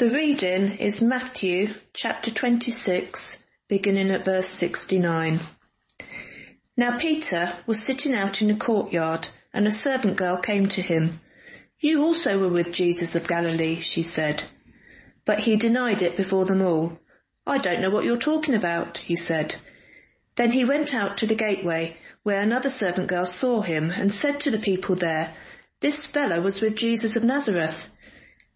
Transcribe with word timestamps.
The 0.00 0.08
reading 0.08 0.78
is 0.78 1.02
Matthew 1.02 1.74
chapter 1.92 2.30
26, 2.30 3.36
beginning 3.68 4.10
at 4.10 4.24
verse 4.24 4.48
69. 4.48 5.40
Now 6.74 6.96
Peter 6.96 7.52
was 7.66 7.82
sitting 7.82 8.14
out 8.14 8.40
in 8.40 8.48
the 8.48 8.54
courtyard 8.54 9.28
and 9.52 9.66
a 9.66 9.70
servant 9.70 10.16
girl 10.16 10.38
came 10.38 10.68
to 10.68 10.80
him. 10.80 11.20
You 11.80 12.02
also 12.02 12.38
were 12.38 12.48
with 12.48 12.72
Jesus 12.72 13.14
of 13.14 13.28
Galilee, 13.28 13.80
she 13.80 14.02
said. 14.02 14.42
But 15.26 15.40
he 15.40 15.58
denied 15.58 16.00
it 16.00 16.16
before 16.16 16.46
them 16.46 16.62
all. 16.62 16.98
I 17.46 17.58
don't 17.58 17.82
know 17.82 17.90
what 17.90 18.06
you're 18.06 18.16
talking 18.16 18.54
about, 18.54 18.96
he 18.96 19.16
said. 19.16 19.56
Then 20.34 20.50
he 20.50 20.64
went 20.64 20.94
out 20.94 21.18
to 21.18 21.26
the 21.26 21.34
gateway 21.34 21.98
where 22.22 22.40
another 22.40 22.70
servant 22.70 23.08
girl 23.08 23.26
saw 23.26 23.60
him 23.60 23.90
and 23.90 24.10
said 24.10 24.40
to 24.40 24.50
the 24.50 24.58
people 24.58 24.94
there, 24.94 25.34
This 25.80 26.06
fellow 26.06 26.40
was 26.40 26.62
with 26.62 26.74
Jesus 26.74 27.16
of 27.16 27.22
Nazareth. 27.24 27.90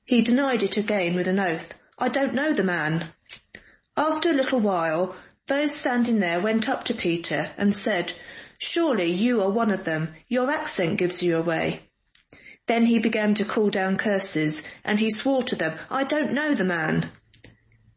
He 0.06 0.20
denied 0.20 0.62
it 0.62 0.76
again 0.76 1.14
with 1.14 1.28
an 1.28 1.40
oath. 1.40 1.74
I 1.98 2.08
don't 2.08 2.34
know 2.34 2.52
the 2.52 2.62
man. 2.62 3.08
After 3.96 4.30
a 4.30 4.34
little 4.34 4.60
while, 4.60 5.16
those 5.46 5.74
standing 5.74 6.18
there 6.18 6.40
went 6.40 6.68
up 6.68 6.84
to 6.84 6.94
Peter 6.94 7.52
and 7.56 7.74
said, 7.74 8.12
Surely 8.58 9.10
you 9.12 9.42
are 9.42 9.50
one 9.50 9.70
of 9.70 9.84
them. 9.84 10.14
Your 10.28 10.50
accent 10.50 10.98
gives 10.98 11.22
you 11.22 11.36
away. 11.36 11.88
Then 12.66 12.84
he 12.84 12.98
began 12.98 13.34
to 13.34 13.44
call 13.44 13.70
down 13.70 13.98
curses, 13.98 14.62
and 14.84 14.98
he 14.98 15.10
swore 15.10 15.42
to 15.44 15.56
them, 15.56 15.78
I 15.90 16.04
don't 16.04 16.32
know 16.32 16.54
the 16.54 16.64
man. 16.64 17.10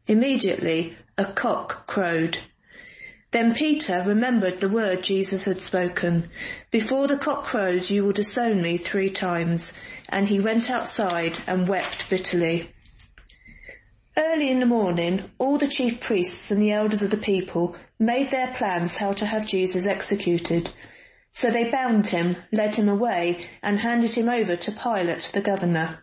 Immediately 0.06 0.96
a 1.16 1.26
cock 1.32 1.86
crowed. 1.86 2.38
Then 3.30 3.54
Peter 3.54 4.02
remembered 4.06 4.58
the 4.58 4.70
word 4.70 5.02
Jesus 5.02 5.44
had 5.44 5.60
spoken, 5.60 6.30
Before 6.70 7.06
the 7.06 7.18
cock 7.18 7.44
crows 7.44 7.90
you 7.90 8.02
will 8.02 8.12
disown 8.12 8.62
me 8.62 8.78
three 8.78 9.10
times. 9.10 9.74
And 10.08 10.26
he 10.26 10.40
went 10.40 10.70
outside 10.70 11.38
and 11.46 11.68
wept 11.68 12.08
bitterly. 12.08 12.70
Early 14.16 14.50
in 14.50 14.60
the 14.60 14.66
morning, 14.66 15.30
all 15.36 15.58
the 15.58 15.68
chief 15.68 16.00
priests 16.00 16.50
and 16.50 16.62
the 16.62 16.72
elders 16.72 17.02
of 17.02 17.10
the 17.10 17.18
people 17.18 17.76
made 17.98 18.30
their 18.30 18.54
plans 18.56 18.96
how 18.96 19.12
to 19.12 19.26
have 19.26 19.46
Jesus 19.46 19.86
executed. 19.86 20.70
So 21.30 21.50
they 21.50 21.70
bound 21.70 22.06
him, 22.06 22.36
led 22.50 22.76
him 22.76 22.88
away, 22.88 23.46
and 23.62 23.78
handed 23.78 24.14
him 24.14 24.30
over 24.30 24.56
to 24.56 24.72
Pilate 24.72 25.30
the 25.34 25.42
governor. 25.42 26.02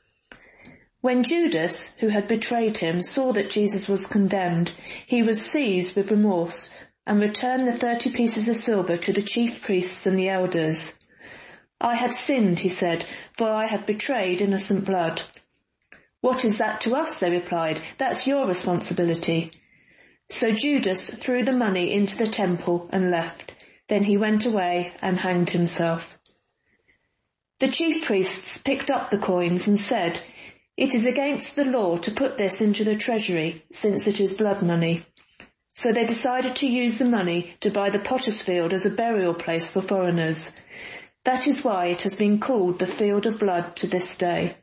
When 1.02 1.24
Judas, 1.24 1.92
who 2.00 2.10
had 2.10 2.28
betrayed 2.28 2.78
him, 2.78 3.02
saw 3.02 3.34
that 3.34 3.50
Jesus 3.50 3.90
was 3.90 4.06
condemned, 4.06 4.72
he 5.08 5.24
was 5.24 5.44
seized 5.44 5.96
with 5.96 6.12
remorse 6.12 6.72
and 7.08 7.20
returned 7.20 7.68
the 7.68 7.78
thirty 7.78 8.12
pieces 8.12 8.50
of 8.50 8.56
silver 8.56 8.98
to 8.98 9.14
the 9.14 9.22
chief 9.22 9.62
priests 9.62 10.06
and 10.06 10.18
the 10.18 10.30
elders. 10.30 10.94
I 11.80 11.96
have 11.96 12.14
sinned, 12.14 12.60
he 12.60 12.70
said, 12.70 13.06
for 13.38 13.50
I 13.50 13.68
have 13.68 13.86
betrayed 13.86 14.42
innocent 14.42 14.86
blood. 14.86 15.22
What 16.22 16.44
is 16.44 16.58
that 16.58 16.82
to 16.82 16.96
us? 16.96 17.20
They 17.20 17.30
replied. 17.30 17.82
That's 18.00 18.26
your 18.26 18.48
responsibility. 18.48 19.52
So 20.30 20.52
Judas 20.52 21.12
threw 21.12 21.46
the 21.46 21.52
money 21.52 21.94
into 21.94 22.18
the 22.18 22.26
temple 22.26 22.90
and 22.92 23.12
left. 23.12 23.52
Then 23.88 24.04
he 24.04 24.18
went 24.18 24.46
away 24.46 24.94
and 25.02 25.20
hanged 25.20 25.52
himself. 25.52 26.18
The 27.60 27.68
chief 27.68 28.06
priests 28.06 28.58
picked 28.58 28.90
up 28.90 29.10
the 29.10 29.20
coins 29.20 29.68
and 29.68 29.80
said, 29.80 30.20
It 30.76 30.96
is 30.96 31.06
against 31.06 31.56
the 31.56 31.64
law 31.64 31.98
to 31.98 32.12
put 32.12 32.38
this 32.38 32.60
into 32.60 32.84
the 32.84 32.96
treasury, 32.96 33.64
since 33.72 34.08
it 34.08 34.20
is 34.20 34.34
blood 34.34 34.64
money. 34.64 35.06
So 35.76 35.92
they 35.92 36.06
decided 36.06 36.56
to 36.58 36.68
use 36.68 37.00
the 37.00 37.06
money 37.06 37.54
to 37.60 37.70
buy 37.70 37.90
the 37.90 38.00
potter's 38.00 38.42
field 38.42 38.72
as 38.72 38.86
a 38.86 38.90
burial 38.90 39.34
place 39.34 39.70
for 39.70 39.82
foreigners. 39.82 40.52
That 41.26 41.48
is 41.48 41.64
why 41.66 41.88
it 41.88 42.04
has 42.04 42.16
been 42.16 42.40
called 42.40 42.80
the 42.80 42.88
field 42.88 43.26
of 43.26 43.40
blood 43.40 43.76
to 43.78 43.88
this 43.88 44.18
day. 44.18 44.56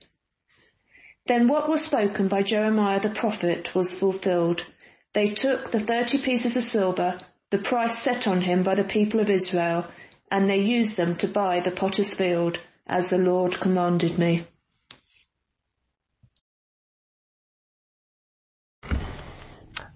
Then 1.26 1.48
what 1.48 1.68
was 1.68 1.84
spoken 1.84 2.28
by 2.28 2.42
Jeremiah 2.42 2.98
the 2.98 3.10
prophet 3.10 3.74
was 3.74 3.92
fulfilled. 3.92 4.64
They 5.12 5.28
took 5.28 5.70
the 5.70 5.80
thirty 5.80 6.16
pieces 6.16 6.56
of 6.56 6.62
silver, 6.62 7.18
the 7.50 7.58
price 7.58 7.98
set 7.98 8.26
on 8.26 8.40
him 8.40 8.62
by 8.62 8.74
the 8.74 8.82
people 8.82 9.20
of 9.20 9.28
Israel, 9.28 9.86
and 10.30 10.48
they 10.48 10.60
used 10.60 10.96
them 10.96 11.16
to 11.16 11.28
buy 11.28 11.60
the 11.60 11.70
potter's 11.70 12.14
field, 12.14 12.58
as 12.86 13.10
the 13.10 13.18
Lord 13.18 13.60
commanded 13.60 14.18
me. 14.18 14.46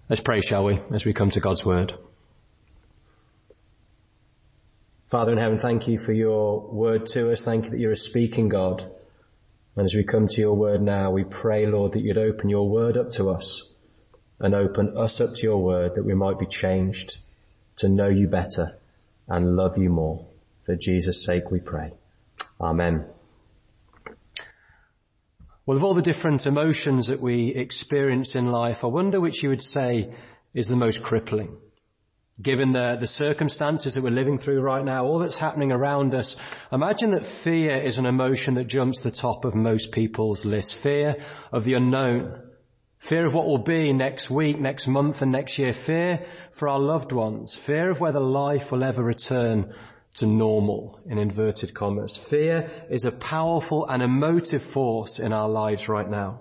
Let's 0.09 0.23
pray, 0.23 0.41
shall 0.41 0.65
we, 0.65 0.79
as 0.93 1.05
we 1.05 1.13
come 1.13 1.31
to 1.31 1.41
God's 1.41 1.65
word. 1.65 1.93
Father 5.09 5.33
in 5.33 5.39
heaven, 5.39 5.59
thank 5.59 5.89
you 5.89 5.99
for 5.99 6.13
your 6.13 6.61
word 6.61 7.07
to 7.07 7.33
us. 7.33 7.43
Thank 7.43 7.65
you 7.65 7.71
that 7.71 7.81
you're 7.81 7.93
a 7.93 7.97
speaking 7.97 8.49
God. 8.49 8.89
And 9.75 9.85
as 9.85 9.97
we 9.97 10.05
come 10.05 10.29
to 10.29 10.41
your 10.41 10.55
word 10.55 10.81
now, 10.81 11.11
we 11.11 11.25
pray, 11.25 11.67
Lord, 11.67 11.95
that 11.95 12.03
you'd 12.03 12.19
open 12.19 12.49
your 12.49 12.69
word 12.69 12.97
up 12.97 13.11
to 13.13 13.31
us 13.31 13.69
and 14.39 14.55
open 14.55 14.97
us 14.97 15.21
up 15.21 15.35
to 15.35 15.43
your 15.43 15.59
word 15.59 15.97
that 15.97 16.05
we 16.05 16.15
might 16.15 16.39
be 16.39 16.47
changed 16.47 17.19
to 17.79 17.89
know 17.89 18.09
you 18.09 18.29
better 18.29 18.79
and 19.27 19.57
love 19.57 19.77
you 19.77 19.91
more. 19.91 20.25
For 20.67 20.77
Jesus' 20.77 21.25
sake 21.25 21.51
we 21.51 21.59
pray. 21.59 21.93
Amen. 22.61 23.07
Well, 25.67 25.77
of 25.77 25.83
all 25.83 25.95
the 25.95 26.03
different 26.03 26.47
emotions 26.47 27.09
that 27.09 27.21
we 27.21 27.49
experience 27.49 28.37
in 28.37 28.53
life, 28.53 28.85
I 28.85 28.87
wonder 28.87 29.21
which 29.21 29.43
you 29.43 29.49
would 29.49 29.63
say 29.63 30.15
is 30.55 30.69
the 30.69 30.77
most 30.77 31.03
crippling. 31.03 31.57
Given 32.41 32.71
the, 32.71 32.97
the 33.01 33.09
circumstances 33.09 33.95
that 33.95 34.03
we're 34.05 34.11
living 34.11 34.39
through 34.39 34.61
right 34.61 34.85
now, 34.85 35.07
all 35.07 35.19
that's 35.19 35.41
happening 35.41 35.73
around 35.73 36.15
us, 36.15 36.37
imagine 36.71 37.11
that 37.11 37.27
fear 37.27 37.75
is 37.75 37.99
an 37.99 38.07
emotion 38.07 38.55
that 38.55 38.69
jumps 38.69 39.01
the 39.01 39.11
top 39.11 39.45
of 39.45 39.57
most 39.57 39.91
people's 39.91 40.45
list. 40.45 40.77
Fear 40.77 41.17
of 41.51 41.65
the 41.65 41.75
unknown. 41.75 42.43
Fear 42.99 43.27
of 43.27 43.35
what 43.35 43.49
will 43.49 43.59
be 43.59 43.93
next 43.93 44.31
week, 44.31 44.61
next 44.61 44.87
month 44.87 45.21
and 45.21 45.33
next 45.33 45.59
year. 45.59 45.73
Fear 45.73 46.27
for 46.53 46.69
our 46.69 46.79
loved 46.79 47.11
ones. 47.11 47.55
Fear 47.55 47.91
of 47.91 47.99
whether 47.99 48.21
life 48.21 48.71
will 48.71 48.85
ever 48.85 49.03
return 49.03 49.75
to 50.17 50.27
normal 50.27 51.01
in 51.07 51.19
inverted 51.19 51.75
commas. 51.75 52.17
Fear 52.17 52.71
is 52.91 53.05
a 53.05 53.13
powerful 53.13 53.87
and 53.87 54.03
emotive 54.03 54.63
force 54.63 55.19
in 55.19 55.33
our 55.33 55.49
lives 55.49 55.89
right 55.89 56.09
now. 56.09 56.41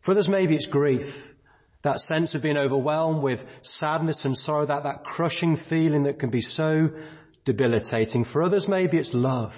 For 0.00 0.12
others 0.12 0.28
maybe 0.28 0.54
it's 0.54 0.66
grief. 0.66 1.34
That 1.82 2.00
sense 2.00 2.34
of 2.34 2.42
being 2.42 2.56
overwhelmed 2.56 3.22
with 3.22 3.46
sadness 3.62 4.24
and 4.24 4.36
sorrow, 4.36 4.66
that, 4.66 4.84
that 4.84 5.04
crushing 5.04 5.56
feeling 5.56 6.04
that 6.04 6.18
can 6.18 6.30
be 6.30 6.40
so 6.40 6.90
debilitating. 7.44 8.24
For 8.24 8.42
others 8.42 8.68
maybe 8.68 8.98
it's 8.98 9.14
love, 9.14 9.54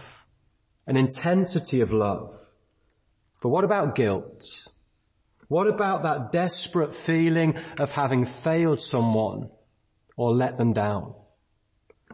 an 0.87 0.97
intensity 0.97 1.81
of 1.81 1.93
love. 1.93 2.37
But 3.43 3.51
what 3.51 3.65
about 3.65 3.95
guilt? 3.95 4.69
What 5.49 5.69
about 5.69 6.03
that 6.03 6.33
desperate 6.33 6.95
feeling 6.95 7.59
of 7.79 7.93
having 7.93 8.25
failed 8.25 8.81
someone 8.81 9.51
or 10.17 10.33
let 10.33 10.57
them 10.57 10.73
down? 10.73 11.15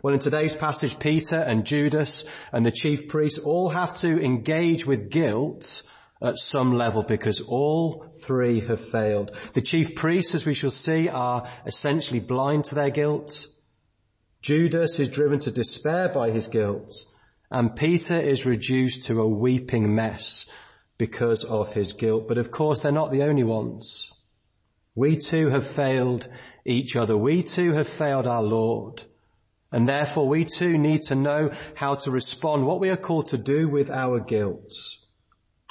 Well, 0.03 0.15
in 0.15 0.21
today's 0.21 0.57
passage, 0.57 0.99
Peter 0.99 1.37
and 1.37 1.65
Judas 1.65 2.25
and 2.53 2.67
the 2.67 2.73
chief 2.73 3.09
priests 3.09 3.39
all 3.39 3.69
have 3.69 3.95
to 3.99 4.21
engage 4.21 4.85
with 4.85 5.11
guilt 5.11 5.85
at 6.21 6.39
some 6.39 6.73
level 6.73 7.05
because 7.05 7.41
all 7.41 8.07
three 8.25 8.61
have 8.67 8.81
failed. 8.81 9.37
The 9.53 9.63
chief 9.63 9.95
priests, 9.95 10.35
as 10.35 10.45
we 10.45 10.55
shall 10.55 10.71
see, 10.71 11.09
are 11.09 11.49
essentially 11.67 12.21
blind 12.21 12.65
to 12.65 12.75
their 12.75 12.91
guilt. 12.91 13.47
Judas 14.41 14.99
is 14.99 15.09
driven 15.09 15.39
to 15.41 15.53
despair 15.53 16.09
by 16.09 16.31
his 16.31 16.49
guilt 16.49 16.93
and 17.53 17.77
Peter 17.77 18.17
is 18.17 18.47
reduced 18.47 19.05
to 19.05 19.21
a 19.21 19.29
weeping 19.29 19.95
mess 19.95 20.47
because 20.97 21.45
of 21.45 21.75
his 21.75 21.93
guilt. 21.93 22.27
But 22.27 22.39
of 22.39 22.51
course, 22.51 22.81
they're 22.81 22.93
not 22.93 23.13
the 23.13 23.25
only 23.25 23.45
ones. 23.45 24.11
We 24.95 25.19
too 25.19 25.49
have 25.49 25.67
failed 25.67 26.27
each 26.65 26.97
other. 26.97 27.17
We 27.17 27.43
too 27.43 27.73
have 27.75 27.87
failed 27.87 28.27
our 28.27 28.43
Lord. 28.43 29.05
And 29.73 29.89
therefore 29.89 30.29
we 30.29 30.45
too 30.45 30.77
need 30.77 31.03
to 31.03 31.15
know 31.15 31.51
how 31.75 31.95
to 31.95 32.11
respond, 32.11 32.67
what 32.67 32.79
we 32.79 32.91
are 32.91 32.97
called 32.97 33.29
to 33.29 33.39
do 33.39 33.69
with 33.69 33.91
our 33.91 34.21
guilt. 34.21 34.73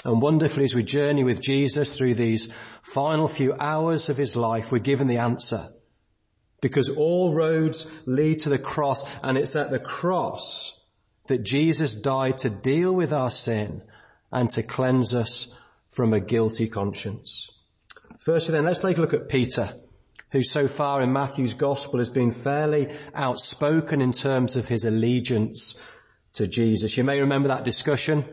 And 0.03 0.19
wonderfully 0.19 0.63
as 0.63 0.73
we 0.73 0.83
journey 0.83 1.23
with 1.23 1.39
Jesus 1.39 1.93
through 1.93 2.15
these 2.15 2.49
final 2.81 3.27
few 3.27 3.53
hours 3.53 4.09
of 4.09 4.17
his 4.17 4.35
life, 4.35 4.71
we're 4.71 4.79
given 4.79 5.07
the 5.07 5.19
answer. 5.19 5.69
Because 6.61 6.89
all 6.89 7.33
roads 7.33 7.87
lead 8.05 8.39
to 8.39 8.49
the 8.49 8.57
cross 8.59 9.03
and 9.23 9.37
it's 9.37 9.55
at 9.55 9.69
the 9.69 9.79
cross 9.79 10.79
that 11.27 11.43
Jesus 11.43 11.93
died 11.93 12.39
to 12.39 12.49
deal 12.49 12.91
with 12.91 13.13
our 13.13 13.29
sin 13.29 13.83
and 14.31 14.49
to 14.51 14.63
cleanse 14.63 15.13
us 15.13 15.53
from 15.89 16.13
a 16.13 16.19
guilty 16.19 16.67
conscience. 16.67 17.49
Firstly 18.19 18.53
then, 18.53 18.65
let's 18.65 18.79
take 18.79 18.97
a 18.97 19.01
look 19.01 19.13
at 19.13 19.29
Peter 19.29 19.75
who 20.31 20.43
so 20.43 20.67
far 20.67 21.01
in 21.01 21.11
Matthew's 21.11 21.53
gospel 21.53 21.99
has 21.99 22.09
been 22.09 22.31
fairly 22.31 22.95
outspoken 23.13 24.01
in 24.01 24.11
terms 24.11 24.55
of 24.55 24.67
his 24.67 24.85
allegiance 24.85 25.77
to 26.33 26.47
Jesus. 26.47 26.97
You 26.97 27.03
may 27.03 27.19
remember 27.19 27.49
that 27.49 27.65
discussion 27.65 28.25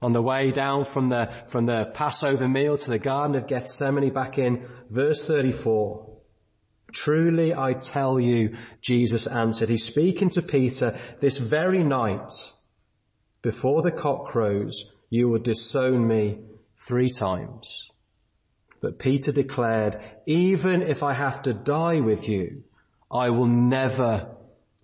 on 0.00 0.12
the 0.12 0.22
way 0.22 0.52
down 0.52 0.84
from 0.84 1.08
the, 1.08 1.32
from 1.48 1.66
the 1.66 1.86
Passover 1.86 2.46
meal 2.46 2.78
to 2.78 2.90
the 2.90 2.98
Garden 2.98 3.36
of 3.36 3.46
Gethsemane 3.46 4.12
back 4.12 4.38
in 4.38 4.68
verse 4.90 5.24
34. 5.24 6.06
Truly 6.92 7.54
I 7.54 7.72
tell 7.74 8.20
you, 8.20 8.56
Jesus 8.80 9.26
answered, 9.26 9.68
he's 9.68 9.84
speaking 9.84 10.30
to 10.30 10.42
Peter, 10.42 10.98
this 11.20 11.36
very 11.36 11.82
night, 11.82 12.32
before 13.42 13.82
the 13.82 13.90
cock 13.92 14.26
crows, 14.26 14.92
you 15.10 15.28
will 15.28 15.38
disown 15.38 16.06
me 16.06 16.38
three 16.76 17.10
times. 17.10 17.90
But 18.80 18.98
Peter 18.98 19.32
declared, 19.32 20.00
even 20.26 20.82
if 20.82 21.02
I 21.02 21.12
have 21.12 21.42
to 21.42 21.52
die 21.52 22.00
with 22.00 22.28
you, 22.28 22.64
I 23.10 23.30
will 23.30 23.46
never 23.46 24.36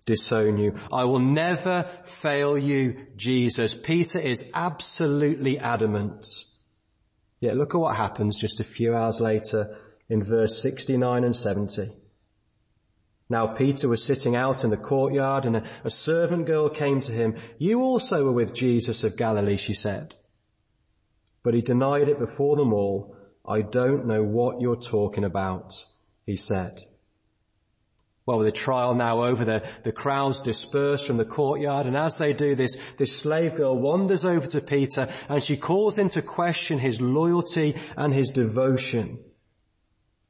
disown 0.07 0.59
you. 0.59 0.75
I 0.93 1.05
will 1.05 1.21
never 1.21 1.89
fail 2.05 2.59
you, 2.59 3.07
Jesus. 3.17 3.75
Peter 3.75 4.19
is 4.19 4.51
absolutely 4.53 5.59
adamant. 5.59 6.27
Yet 7.41 7.57
look 7.57 7.75
at 7.75 7.81
what 7.81 7.97
happens 7.97 8.39
just 8.39 8.61
a 8.61 8.65
few 8.65 8.95
hours 8.95 9.21
later 9.21 9.79
in 10.09 10.23
verse 10.23 10.61
69 10.61 11.25
and 11.25 11.37
70. 11.37 11.91
Now 13.29 13.47
Peter 13.49 13.89
was 13.89 14.05
sitting 14.05 14.37
out 14.37 14.65
in 14.65 14.71
the 14.71 14.77
courtyard 14.77 15.47
and 15.47 15.57
a, 15.57 15.65
a, 15.83 15.91
servant 15.91 16.47
girl 16.47 16.69
came 16.69 17.01
to 17.03 17.13
him. 17.13 17.37
You 17.59 17.81
also 17.81 18.25
were 18.25 18.33
with 18.33 18.55
Jesus 18.55 19.03
of 19.05 19.17
Galilee, 19.17 19.57
she 19.57 19.73
said. 19.73 20.15
But 21.43 21.55
he 21.55 21.63
denied 21.63 22.09
it 22.09 22.19
before 22.19 22.57
them 22.57 22.73
all. 22.73 23.14
I 23.47 23.61
don't 23.61 24.07
know 24.07 24.23
what 24.23 24.61
you're 24.61 24.77
talking 24.77 25.25
about, 25.25 25.85
he 26.25 26.37
said. 26.37 26.85
Well, 28.27 28.39
with 28.39 28.47
the 28.47 28.53
trial 28.53 28.95
now 28.95 29.25
over, 29.25 29.45
the, 29.45 29.69
the 29.83 29.93
crowds 29.93 30.41
disperse 30.41 31.05
from 31.05 31.19
the 31.19 31.27
courtyard, 31.27 31.87
and 31.87 31.95
as 31.95 32.17
they 32.17 32.33
do 32.33 32.55
this, 32.55 32.79
this 32.97 33.15
slave 33.15 33.57
girl 33.57 33.79
wanders 33.79 34.25
over 34.25 34.47
to 34.47 34.63
Peter, 34.63 35.13
and 35.29 35.43
she 35.43 35.59
calls 35.59 35.99
into 35.99 36.23
question 36.23 36.79
his 36.79 37.03
loyalty 37.03 37.77
and 37.99 38.15
his 38.15 38.31
devotion. 38.31 39.19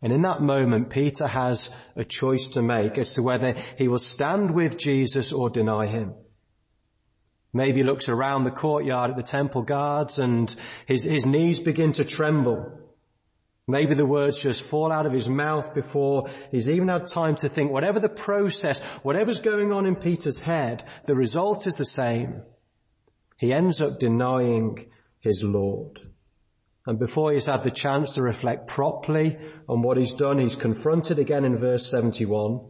And 0.03 0.13
in 0.13 0.23
that 0.23 0.43
moment, 0.43 0.91
Peter 0.91 1.29
has 1.29 1.71
a 1.95 2.05
choice 2.05 2.49
to 2.49 2.63
make 2.63 2.99
as 2.99 3.13
to 3.13 3.23
whether 3.23 3.55
he 3.79 3.87
will 3.87 4.01
stand 4.01 4.53
with 4.53 4.77
Jesus 4.77 5.33
or 5.33 5.49
deny 5.49 5.87
him. 5.87 6.15
Maybe 7.53 7.83
he 7.83 7.87
looks 7.87 8.09
around 8.09 8.43
the 8.43 8.51
courtyard 8.51 9.13
at 9.13 9.17
the 9.17 9.23
temple 9.23 9.63
guards 9.63 10.19
and 10.19 10.55
his, 10.87 11.05
his 11.05 11.25
knees 11.25 11.61
begin 11.61 11.93
to 11.93 12.05
tremble. 12.05 12.84
Maybe 13.67 13.95
the 13.95 14.05
words 14.05 14.39
just 14.39 14.63
fall 14.63 14.93
out 14.93 15.07
of 15.07 15.13
his 15.13 15.29
mouth 15.29 15.73
before 15.75 16.29
he's 16.51 16.69
even 16.69 16.89
had 16.89 17.07
time 17.07 17.37
to 17.37 17.49
think. 17.49 17.73
Whatever 17.73 17.99
the 17.99 18.11
process, 18.11 18.81
whatever's 19.03 19.41
going 19.41 19.73
on 19.73 19.87
in 19.87 19.97
Peter's 19.97 20.39
head, 20.39 20.85
the 21.07 21.15
result 21.15 21.67
is 21.67 21.75
the 21.75 21.85
same. 21.85 22.43
He 23.39 23.55
ends 23.55 23.81
up 23.81 23.99
denying 23.99 24.91
his 25.21 25.43
Lord. 25.43 25.99
And 26.87 26.99
before 26.99 27.33
he's 27.33 27.47
had 27.47 27.65
the 27.65 27.71
chance 27.71 28.13
to 28.13 28.23
reflect 28.23 28.67
properly 28.67 29.39
on 29.67 29.81
what 29.81 29.97
he's 29.97 30.13
done, 30.13 30.39
he's 30.39 30.57
confronted 30.57 31.19
again 31.19 31.47
in 31.47 31.57
verse 31.57 31.91
71. 31.91 32.61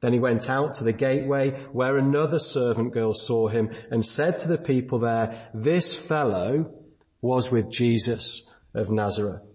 Then 0.00 0.12
he 0.12 0.20
went 0.20 0.48
out 0.48 0.74
to 0.74 0.84
the 0.84 0.92
gateway 0.92 1.50
where 1.72 1.98
another 1.98 2.38
servant 2.38 2.92
girl 2.92 3.14
saw 3.14 3.48
him 3.48 3.70
and 3.90 4.06
said 4.06 4.38
to 4.40 4.48
the 4.48 4.58
people 4.58 5.00
there, 5.00 5.48
this 5.52 5.96
fellow 5.96 6.72
was 7.20 7.50
with 7.50 7.70
Jesus 7.70 8.44
of 8.74 8.90
Nazareth. 8.90 9.50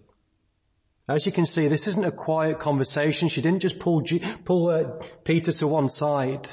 As 1.08 1.26
you 1.26 1.32
can 1.32 1.46
see, 1.46 1.68
this 1.68 1.88
isn't 1.88 2.04
a 2.04 2.12
quiet 2.12 2.58
conversation. 2.60 3.28
She 3.28 3.42
didn't 3.42 3.60
just 3.60 3.78
pull, 3.78 4.02
G- 4.02 4.22
pull 4.44 4.68
uh, 4.68 5.06
Peter 5.24 5.52
to 5.52 5.66
one 5.66 5.88
side 5.88 6.48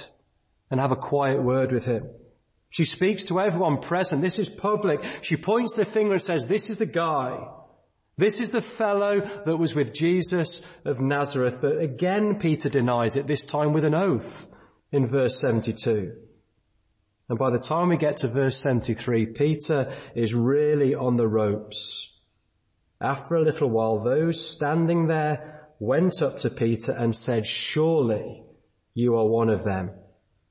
and 0.71 0.79
have 0.79 0.91
a 0.91 0.95
quiet 0.95 1.43
word 1.43 1.71
with 1.71 1.85
him. 1.85 2.09
She 2.69 2.85
speaks 2.85 3.25
to 3.25 3.39
everyone 3.39 3.81
present. 3.81 4.21
This 4.21 4.39
is 4.39 4.49
public. 4.49 5.03
She 5.21 5.37
points 5.37 5.73
the 5.73 5.85
finger 5.85 6.13
and 6.13 6.21
says, 6.21 6.45
this 6.45 6.69
is 6.69 6.77
the 6.77 6.85
guy. 6.85 7.47
This 8.17 8.39
is 8.39 8.49
the 8.49 8.61
fellow 8.61 9.21
that 9.21 9.57
was 9.57 9.75
with 9.75 9.93
Jesus 9.93 10.61
of 10.83 10.99
Nazareth. 10.99 11.59
But 11.61 11.79
again, 11.79 12.39
Peter 12.39 12.67
denies 12.67 13.15
it, 13.15 13.27
this 13.27 13.45
time 13.45 13.73
with 13.73 13.85
an 13.85 13.93
oath 13.93 14.49
in 14.91 15.07
verse 15.07 15.39
72. 15.39 16.13
And 17.29 17.37
by 17.37 17.51
the 17.51 17.59
time 17.59 17.89
we 17.89 17.97
get 17.97 18.17
to 18.17 18.27
verse 18.27 18.59
73, 18.59 19.27
Peter 19.27 19.93
is 20.15 20.33
really 20.33 20.95
on 20.95 21.15
the 21.15 21.27
ropes. 21.27 22.11
After 22.99 23.35
a 23.35 23.43
little 23.43 23.69
while, 23.69 23.99
those 23.99 24.43
standing 24.43 25.07
there 25.07 25.69
went 25.79 26.21
up 26.21 26.39
to 26.39 26.49
Peter 26.49 26.91
and 26.91 27.15
said, 27.15 27.45
surely 27.45 28.43
you 28.93 29.15
are 29.17 29.27
one 29.27 29.49
of 29.49 29.63
them. 29.63 29.91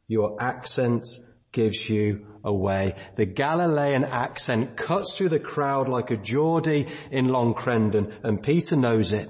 Your 0.07 0.41
accent 0.41 1.07
gives 1.51 1.89
you 1.89 2.27
away. 2.45 2.95
The 3.17 3.27
Galilean 3.27 4.05
accent 4.05 4.77
cuts 4.77 5.17
through 5.17 5.31
the 5.31 5.41
crowd 5.41 5.89
like 5.89 6.13
a 6.13 6.17
Geordie 6.17 6.87
in 7.11 7.29
Long 7.29 7.55
Crendon 7.55 8.13
and 8.23 8.43
Peter 8.43 8.77
knows 8.77 9.11
it. 9.11 9.29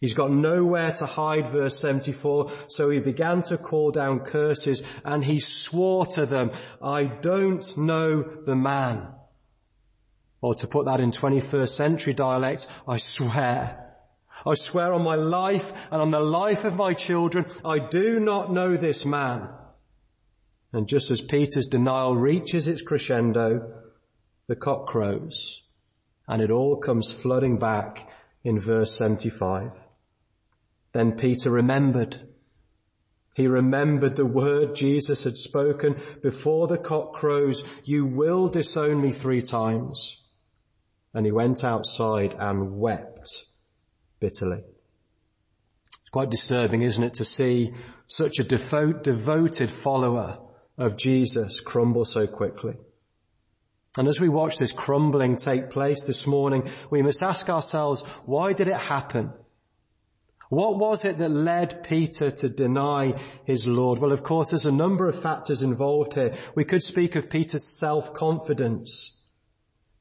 He's 0.00 0.14
got 0.14 0.32
nowhere 0.32 0.92
to 0.92 1.06
hide, 1.06 1.50
verse 1.50 1.78
74, 1.78 2.50
so 2.68 2.90
he 2.90 3.00
began 3.00 3.42
to 3.42 3.56
call 3.56 3.92
down 3.92 4.20
curses 4.20 4.82
and 5.04 5.24
he 5.24 5.38
swore 5.38 6.06
to 6.06 6.26
them, 6.26 6.50
I 6.82 7.04
don't 7.04 7.64
know 7.76 8.22
the 8.44 8.56
man. 8.56 9.14
Or 10.42 10.54
to 10.56 10.66
put 10.66 10.86
that 10.86 11.00
in 11.00 11.12
21st 11.12 11.68
century 11.70 12.12
dialect, 12.12 12.66
I 12.86 12.98
swear. 12.98 13.96
I 14.44 14.54
swear 14.54 14.92
on 14.92 15.02
my 15.02 15.14
life 15.14 15.72
and 15.90 16.02
on 16.02 16.10
the 16.10 16.20
life 16.20 16.64
of 16.64 16.76
my 16.76 16.92
children, 16.92 17.46
I 17.64 17.78
do 17.78 18.20
not 18.20 18.52
know 18.52 18.76
this 18.76 19.06
man. 19.06 19.48
And 20.72 20.88
just 20.88 21.10
as 21.10 21.20
Peter's 21.20 21.68
denial 21.68 22.16
reaches 22.16 22.66
its 22.66 22.82
crescendo, 22.82 23.72
the 24.48 24.56
cock 24.56 24.86
crows 24.86 25.62
and 26.26 26.40
it 26.40 26.50
all 26.50 26.76
comes 26.76 27.10
flooding 27.10 27.58
back 27.58 28.08
in 28.42 28.58
verse 28.58 28.96
75. 28.96 29.72
Then 30.92 31.12
Peter 31.12 31.50
remembered. 31.50 32.18
He 33.34 33.46
remembered 33.46 34.16
the 34.16 34.26
word 34.26 34.74
Jesus 34.74 35.24
had 35.24 35.36
spoken 35.36 36.00
before 36.22 36.68
the 36.68 36.78
cock 36.78 37.14
crows, 37.14 37.64
you 37.84 38.04
will 38.06 38.48
disown 38.48 39.00
me 39.00 39.12
three 39.12 39.42
times. 39.42 40.21
And 41.14 41.26
he 41.26 41.32
went 41.32 41.62
outside 41.62 42.34
and 42.38 42.78
wept 42.78 43.44
bitterly. 44.18 44.62
It's 45.86 46.10
quite 46.10 46.30
disturbing, 46.30 46.82
isn't 46.82 47.04
it, 47.04 47.14
to 47.14 47.24
see 47.24 47.74
such 48.06 48.38
a 48.38 48.44
devote, 48.44 49.02
devoted 49.02 49.70
follower 49.70 50.38
of 50.78 50.96
Jesus 50.96 51.60
crumble 51.60 52.04
so 52.04 52.26
quickly. 52.26 52.74
And 53.98 54.08
as 54.08 54.20
we 54.20 54.30
watch 54.30 54.56
this 54.56 54.72
crumbling 54.72 55.36
take 55.36 55.70
place 55.70 56.04
this 56.04 56.26
morning, 56.26 56.70
we 56.90 57.02
must 57.02 57.22
ask 57.22 57.50
ourselves, 57.50 58.02
why 58.24 58.54
did 58.54 58.68
it 58.68 58.80
happen? 58.80 59.32
What 60.48 60.78
was 60.78 61.04
it 61.04 61.18
that 61.18 61.30
led 61.30 61.84
Peter 61.84 62.30
to 62.30 62.48
deny 62.48 63.18
his 63.44 63.66
Lord? 63.66 63.98
Well, 63.98 64.12
of 64.12 64.22
course, 64.22 64.50
there's 64.50 64.66
a 64.66 64.72
number 64.72 65.08
of 65.08 65.22
factors 65.22 65.62
involved 65.62 66.14
here. 66.14 66.34
We 66.54 66.64
could 66.64 66.82
speak 66.82 67.16
of 67.16 67.30
Peter's 67.30 67.66
self-confidence 67.66 69.18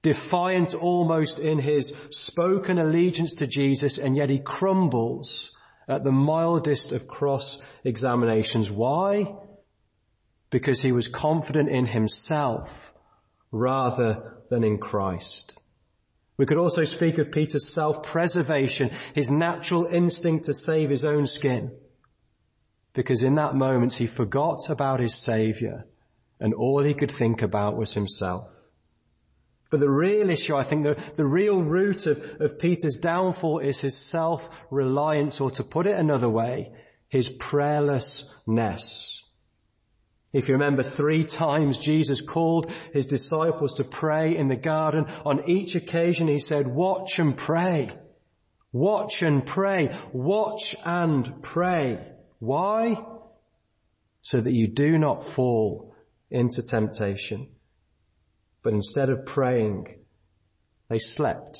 defiant 0.01 0.74
almost 0.74 1.39
in 1.39 1.59
his 1.59 1.94
spoken 2.09 2.80
allegiance 2.80 3.36
to 3.36 3.48
Jesus, 3.48 3.98
and 3.98 4.15
yet 4.15 4.29
he 4.29 4.39
crumbles 4.39 5.51
at 5.88 6.03
the 6.03 6.12
mildest 6.12 6.91
of 6.91 7.08
cross 7.08 7.62
examinations. 7.84 8.72
Why? 8.72 9.36
Because 10.50 10.81
he 10.81 10.91
was 10.91 11.08
confident 11.08 11.70
in 11.70 11.86
himself 11.86 12.93
rather 13.51 14.38
than 14.50 14.63
in 14.63 14.77
Christ. 14.79 15.58
We 16.38 16.46
could 16.46 16.58
also 16.58 16.84
speak 16.86 17.20
of 17.20 17.31
Peter's 17.31 17.70
self-preservation, 17.70 18.91
his 19.13 19.29
natural 19.29 19.86
instinct 19.86 20.46
to 20.46 20.53
save 20.53 20.89
his 20.89 21.05
own 21.05 21.27
skin. 21.27 21.72
Because 22.93 23.22
in 23.22 23.36
that 23.36 23.55
moment 23.55 23.93
he 23.93 24.08
forgot 24.08 24.70
about 24.70 25.00
his 25.00 25.15
Saviour 25.15 25.86
and 26.39 26.53
all 26.53 26.84
he 26.84 26.93
could 26.96 27.12
think 27.12 27.41
about 27.43 27.77
was 27.77 27.93
himself. 27.93 28.50
But 29.72 29.80
the 29.80 29.90
real 29.90 30.30
issue, 30.30 30.56
I 30.56 30.63
think, 30.63 30.84
the, 30.84 31.01
the 31.16 31.25
real 31.25 31.63
root 31.63 32.06
of, 32.06 32.22
of 32.42 32.60
Peter's 32.60 32.98
downfall 32.98 33.60
is 33.60 33.80
his 33.80 33.98
self-reliance, 33.98 35.40
or 35.40 35.50
to 35.51 35.63
put 35.63 35.88
it 35.88 35.98
another 35.98 36.30
way, 36.30 36.74
his 37.08 37.30
prayerlessness. 37.30 39.22
If 40.34 40.50
you 40.50 40.56
remember 40.56 40.84
three 40.84 41.24
times 41.24 41.78
Jesus 41.78 42.22
called 42.22 42.70
his 42.94 43.06
disciples 43.06 43.75
to 43.75 43.86
pray 43.86 44.36
in 44.36 44.50
the 44.50 44.56
garden. 44.56 45.06
On 45.25 45.50
each 45.50 45.75
occasion 45.75 46.28
he 46.28 46.40
said, 46.40 46.68
watch 46.68 47.20
and 47.20 47.36
pray. 47.36 47.90
Watch 48.74 49.24
and 49.24 49.46
pray. 49.46 49.98
Watch 50.13 50.75
and 50.86 51.42
pray. 51.42 52.00
Why? 52.40 52.96
So 54.22 54.40
that 54.40 54.54
you 54.54 54.68
do 54.68 54.98
not 54.98 55.34
fall 55.34 55.96
into 56.30 56.62
temptation. 56.62 57.50
But 58.63 58.74
instead 58.74 59.10
of 59.10 59.25
praying, 59.25 59.88
they 60.89 61.00
slept. 61.00 61.60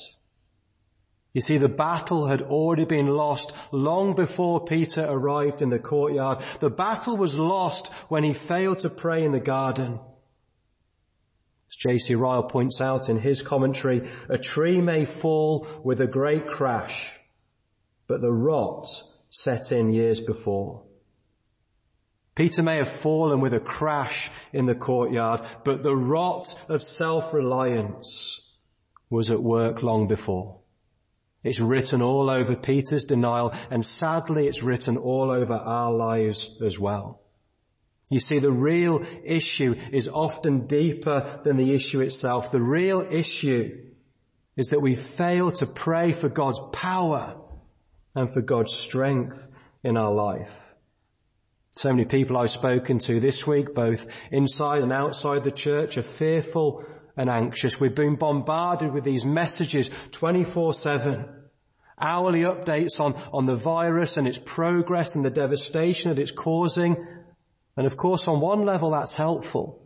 You 1.32 1.40
see, 1.40 1.56
the 1.56 1.68
battle 1.68 2.26
had 2.26 2.42
already 2.42 2.84
been 2.84 3.06
lost 3.06 3.56
long 3.72 4.14
before 4.14 4.64
Peter 4.64 5.04
arrived 5.08 5.62
in 5.62 5.70
the 5.70 5.78
courtyard. 5.78 6.44
The 6.60 6.70
battle 6.70 7.16
was 7.16 7.38
lost 7.38 7.90
when 8.08 8.22
he 8.22 8.34
failed 8.34 8.80
to 8.80 8.90
pray 8.90 9.24
in 9.24 9.32
the 9.32 9.40
garden. 9.40 9.98
As 11.70 11.76
J.C. 11.76 12.14
Ryle 12.14 12.42
points 12.42 12.82
out 12.82 13.08
in 13.08 13.18
his 13.18 13.40
commentary, 13.40 14.10
a 14.28 14.36
tree 14.36 14.82
may 14.82 15.06
fall 15.06 15.66
with 15.82 16.02
a 16.02 16.06
great 16.06 16.46
crash, 16.46 17.10
but 18.06 18.20
the 18.20 18.32
rot 18.32 18.86
set 19.30 19.72
in 19.72 19.90
years 19.94 20.20
before. 20.20 20.82
Peter 22.34 22.62
may 22.62 22.78
have 22.78 22.88
fallen 22.88 23.40
with 23.40 23.52
a 23.52 23.60
crash 23.60 24.30
in 24.52 24.66
the 24.66 24.74
courtyard, 24.74 25.42
but 25.64 25.82
the 25.82 25.94
rot 25.94 26.54
of 26.68 26.82
self-reliance 26.82 28.40
was 29.10 29.30
at 29.30 29.42
work 29.42 29.82
long 29.82 30.08
before. 30.08 30.58
It's 31.44 31.60
written 31.60 32.02
all 32.02 32.30
over 32.30 32.56
Peter's 32.56 33.04
denial 33.04 33.52
and 33.70 33.84
sadly 33.84 34.46
it's 34.46 34.62
written 34.62 34.96
all 34.96 35.30
over 35.30 35.54
our 35.54 35.92
lives 35.92 36.58
as 36.64 36.78
well. 36.78 37.20
You 38.10 38.20
see, 38.20 38.38
the 38.38 38.52
real 38.52 39.04
issue 39.24 39.74
is 39.90 40.08
often 40.08 40.66
deeper 40.66 41.40
than 41.44 41.56
the 41.56 41.74
issue 41.74 42.00
itself. 42.00 42.52
The 42.52 42.62
real 42.62 43.00
issue 43.00 43.92
is 44.56 44.68
that 44.68 44.82
we 44.82 44.94
fail 44.94 45.50
to 45.52 45.66
pray 45.66 46.12
for 46.12 46.28
God's 46.28 46.60
power 46.72 47.36
and 48.14 48.32
for 48.32 48.42
God's 48.42 48.74
strength 48.74 49.50
in 49.82 49.96
our 49.96 50.12
life. 50.12 50.52
So 51.74 51.88
many 51.88 52.04
people 52.04 52.36
I've 52.36 52.50
spoken 52.50 52.98
to 53.00 53.18
this 53.18 53.46
week, 53.46 53.74
both 53.74 54.06
inside 54.30 54.82
and 54.82 54.92
outside 54.92 55.42
the 55.42 55.50
church, 55.50 55.96
are 55.96 56.02
fearful 56.02 56.84
and 57.16 57.30
anxious. 57.30 57.80
We've 57.80 57.94
been 57.94 58.16
bombarded 58.16 58.92
with 58.92 59.04
these 59.04 59.24
messages 59.24 59.88
24-7. 60.10 61.32
Hourly 61.98 62.40
updates 62.40 63.00
on, 63.00 63.14
on 63.32 63.46
the 63.46 63.56
virus 63.56 64.18
and 64.18 64.28
its 64.28 64.38
progress 64.38 65.14
and 65.14 65.24
the 65.24 65.30
devastation 65.30 66.10
that 66.10 66.20
it's 66.20 66.30
causing. 66.30 67.06
And 67.76 67.86
of 67.86 67.96
course, 67.96 68.28
on 68.28 68.40
one 68.40 68.66
level, 68.66 68.90
that's 68.90 69.14
helpful. 69.14 69.78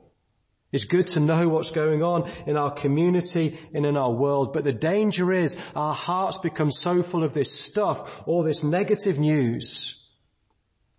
It's 0.73 0.87
good 0.87 1.07
to 1.09 1.21
know 1.21 1.49
what's 1.49 1.71
going 1.71 2.03
on 2.03 2.29
in 2.49 2.57
our 2.57 2.73
community 2.73 3.61
and 3.73 3.87
in 3.87 3.97
our 3.97 4.13
world, 4.13 4.53
but 4.53 4.65
the 4.65 4.73
danger 4.73 5.33
is 5.33 5.57
our 5.77 5.95
hearts 5.95 6.39
become 6.39 6.73
so 6.73 7.05
full 7.05 7.23
of 7.23 7.33
this 7.33 7.53
stuff, 7.53 8.25
all 8.27 8.43
this 8.43 8.65
negative 8.65 9.21
news, 9.21 10.03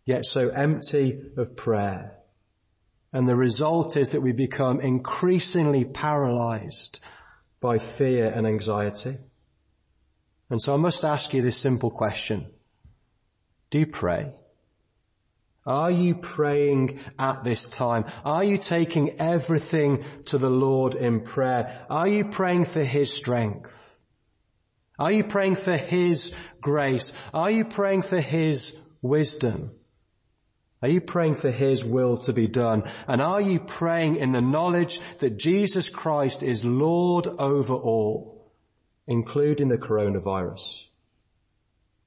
yet 0.07 0.25
so 0.25 0.47
empty 0.47 1.19
of 1.35 1.55
prayer. 1.57 2.17
And 3.11 3.27
the 3.27 3.35
result 3.35 3.97
is 3.97 4.11
that 4.11 4.21
we 4.21 4.31
become 4.31 4.79
increasingly 4.79 5.83
paralyzed 5.83 6.99
by 7.59 7.77
fear 7.77 8.25
and 8.25 8.47
anxiety. 8.47 9.17
And 10.49 10.61
so 10.61 10.73
I 10.73 10.77
must 10.77 11.03
ask 11.03 11.33
you 11.33 11.41
this 11.41 11.57
simple 11.57 11.91
question. 11.91 12.47
Do 13.69 13.79
you 13.79 13.85
pray? 13.85 14.31
Are 15.65 15.91
you 15.91 16.15
praying 16.15 17.01
at 17.19 17.43
this 17.43 17.65
time? 17.65 18.05
Are 18.23 18.45
you 18.45 18.57
taking 18.57 19.19
everything 19.19 20.05
to 20.27 20.37
the 20.37 20.49
Lord 20.49 20.95
in 20.95 21.21
prayer? 21.21 21.85
Are 21.89 22.07
you 22.07 22.29
praying 22.29 22.63
for 22.63 22.81
His 22.81 23.11
strength? 23.11 23.99
Are 24.97 25.11
you 25.11 25.25
praying 25.25 25.55
for 25.55 25.75
His 25.75 26.33
grace? 26.61 27.11
Are 27.33 27.51
you 27.51 27.65
praying 27.65 28.03
for 28.03 28.21
His 28.21 28.77
wisdom? 29.01 29.71
Are 30.81 30.89
you 30.89 31.01
praying 31.01 31.35
for 31.35 31.49
His 31.49 31.83
will 31.83 32.17
to 32.19 32.33
be 32.33 32.47
done? 32.47 32.83
And 33.07 33.21
are 33.21 33.41
you 33.41 33.59
praying 33.59 34.17
in 34.17 34.31
the 34.31 34.41
knowledge 34.41 34.99
that 35.19 35.37
Jesus 35.37 35.89
Christ 35.89 36.43
is 36.43 36.63
Lord 36.63 37.25
over 37.27 37.73
all, 37.73 38.51
including 39.07 39.69
the 39.69 39.77
coronavirus? 39.77 40.85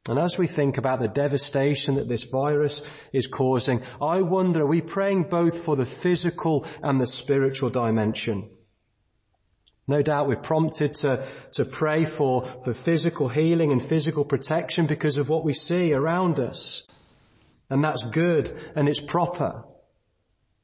And 0.08 0.18
as 0.18 0.38
we 0.38 0.46
think 0.46 0.78
about 0.78 1.00
the 1.00 1.08
devastation 1.08 1.96
that 1.96 2.08
this 2.08 2.22
virus 2.24 2.82
is 3.12 3.26
causing, 3.26 3.82
I 4.00 4.22
wonder, 4.22 4.62
are 4.62 4.66
we 4.66 4.80
praying 4.80 5.24
both 5.24 5.62
for 5.64 5.76
the 5.76 5.84
physical 5.84 6.66
and 6.82 7.00
the 7.00 7.06
spiritual 7.06 7.70
dimension? 7.70 8.48
No 9.86 10.02
doubt 10.02 10.28
we're 10.28 10.36
prompted 10.36 10.94
to, 10.94 11.26
to 11.52 11.64
pray 11.64 12.04
for, 12.04 12.62
for 12.64 12.72
physical 12.72 13.28
healing 13.28 13.72
and 13.72 13.82
physical 13.82 14.24
protection 14.24 14.86
because 14.86 15.18
of 15.18 15.28
what 15.28 15.44
we 15.44 15.52
see 15.52 15.92
around 15.92 16.38
us. 16.38 16.86
And 17.70 17.84
that's 17.84 18.02
good 18.02 18.52
and 18.74 18.88
it's 18.88 19.00
proper. 19.00 19.64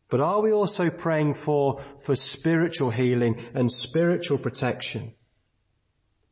But 0.08 0.20
are 0.20 0.40
we 0.40 0.52
also 0.52 0.90
praying 0.90 1.34
for, 1.34 1.82
for 2.04 2.14
spiritual 2.14 2.90
healing 2.90 3.44
and 3.54 3.70
spiritual 3.70 4.38
protection? 4.38 5.14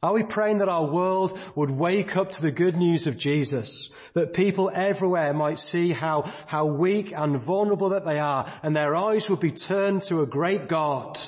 Are 0.04 0.12
we 0.12 0.22
praying 0.22 0.58
that 0.58 0.68
our 0.68 0.86
world 0.86 1.38
would 1.54 1.70
wake 1.70 2.14
up 2.14 2.32
to 2.32 2.42
the 2.42 2.50
good 2.50 2.76
news 2.76 3.06
of 3.06 3.16
Jesus? 3.16 3.88
That 4.12 4.34
people 4.34 4.70
everywhere 4.72 5.32
might 5.32 5.58
see 5.58 5.92
how, 5.92 6.30
how 6.46 6.66
weak 6.66 7.12
and 7.16 7.40
vulnerable 7.40 7.88
that 7.90 8.04
they 8.04 8.18
are 8.18 8.52
and 8.62 8.76
their 8.76 8.94
eyes 8.94 9.30
would 9.30 9.40
be 9.40 9.52
turned 9.52 10.02
to 10.02 10.20
a 10.20 10.26
great 10.26 10.68
God. 10.68 11.18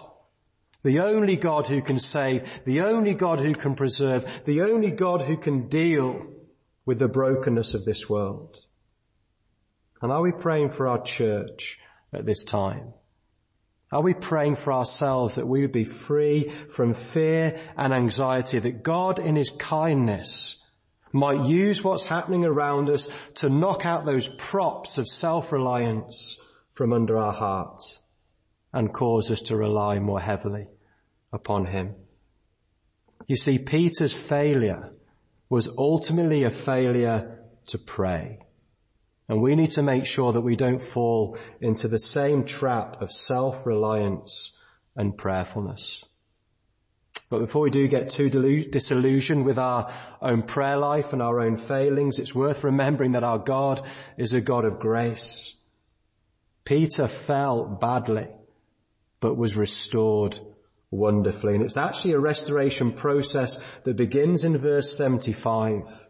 The 0.83 1.01
only 1.01 1.37
God 1.37 1.67
who 1.67 1.81
can 1.81 1.99
save, 1.99 2.65
the 2.65 2.83
only 2.83 3.15
God 3.15 3.41
who 3.41 3.55
can 3.55 3.77
preserve, 3.77 4.45
the 4.45 4.61
only 4.61 4.91
God 4.91 5.23
who 5.23 5.39
can 5.39 5.69
deal 5.69 6.27
with 6.85 6.99
the 6.99 7.09
brokenness 7.09 7.73
of 7.73 7.85
this 7.85 8.09
world. 8.11 8.57
And 10.03 10.13
are 10.13 10.23
we 10.23 10.33
praying 10.33 10.71
for 10.71 10.89
our 10.89 11.03
church 11.03 11.79
at 12.15 12.27
this 12.27 12.45
time? 12.45 12.93
Are 13.93 14.03
we 14.03 14.15
praying 14.15 14.57
for 14.57 14.73
ourselves 14.73 15.37
that 15.37 15.47
we 15.47 15.63
would 15.63 15.73
be 15.73 15.85
free 15.85 16.49
from 16.49 16.93
fear 16.93 17.61
and 17.77 17.95
anxiety, 17.95 18.59
that 18.59 18.83
God 18.83 19.19
in 19.19 19.37
His 19.37 19.51
kindness 19.51 20.61
might 21.13 21.47
use 21.47 21.83
what's 21.83 22.05
happening 22.05 22.45
around 22.45 22.91
us 22.91 23.09
to 23.37 23.49
knock 23.49 23.87
out 23.87 24.05
those 24.05 24.29
props 24.29 24.99
of 24.99 25.07
self-reliance 25.07 26.39
from 26.73 26.93
under 26.93 27.17
our 27.17 27.33
hearts 27.33 28.01
and 28.73 28.93
cause 28.93 29.31
us 29.31 29.43
to 29.43 29.57
rely 29.57 29.99
more 29.99 30.21
heavily 30.21 30.67
upon 31.33 31.65
Him? 31.65 31.95
You 33.29 33.37
see, 33.37 33.59
Peter's 33.59 34.13
failure 34.13 34.91
was 35.49 35.69
ultimately 35.79 36.43
a 36.43 36.51
failure 36.51 37.41
to 37.69 37.79
pray. 37.79 38.41
And 39.29 39.43
we 39.43 39.57
need 39.57 39.73
to 39.73 39.83
make 39.83 40.07
sure 40.07 40.33
that 40.33 40.41
we 40.41 40.57
don't 40.57 40.83
fall 40.83 41.37
into 41.61 41.89
the 41.89 41.99
same 41.99 42.45
trap 42.45 43.03
of 43.03 43.11
self-reliance 43.11 44.53
and 44.95 45.17
prayerfulness. 45.17 46.05
But 47.29 47.41
before 47.41 47.63
we 47.63 47.71
do 47.71 47.89
get 47.89 48.11
too 48.11 48.29
disillusioned 48.29 49.45
with 49.45 49.59
our 49.59 49.93
own 50.23 50.43
prayer 50.43 50.77
life 50.77 51.13
and 51.13 51.21
our 51.21 51.41
own 51.41 51.57
failings, 51.57 52.21
it's 52.21 52.35
worth 52.35 52.63
remembering 52.63 53.13
that 53.13 53.25
our 53.25 53.39
God 53.39 53.83
is 54.17 54.33
a 54.33 54.41
God 54.41 54.65
of 54.65 54.79
grace. 54.79 55.57
Peter 56.65 57.09
fell 57.09 57.65
badly, 57.65 58.29
but 59.19 59.37
was 59.37 59.57
restored 59.57 60.39
wonderfully. 60.91 61.55
And 61.55 61.65
it's 61.65 61.77
actually 61.77 62.13
a 62.13 62.21
restoration 62.21 62.93
process 62.93 63.57
that 63.83 63.97
begins 63.97 64.45
in 64.45 64.57
verse 64.57 64.97
75. 64.97 66.07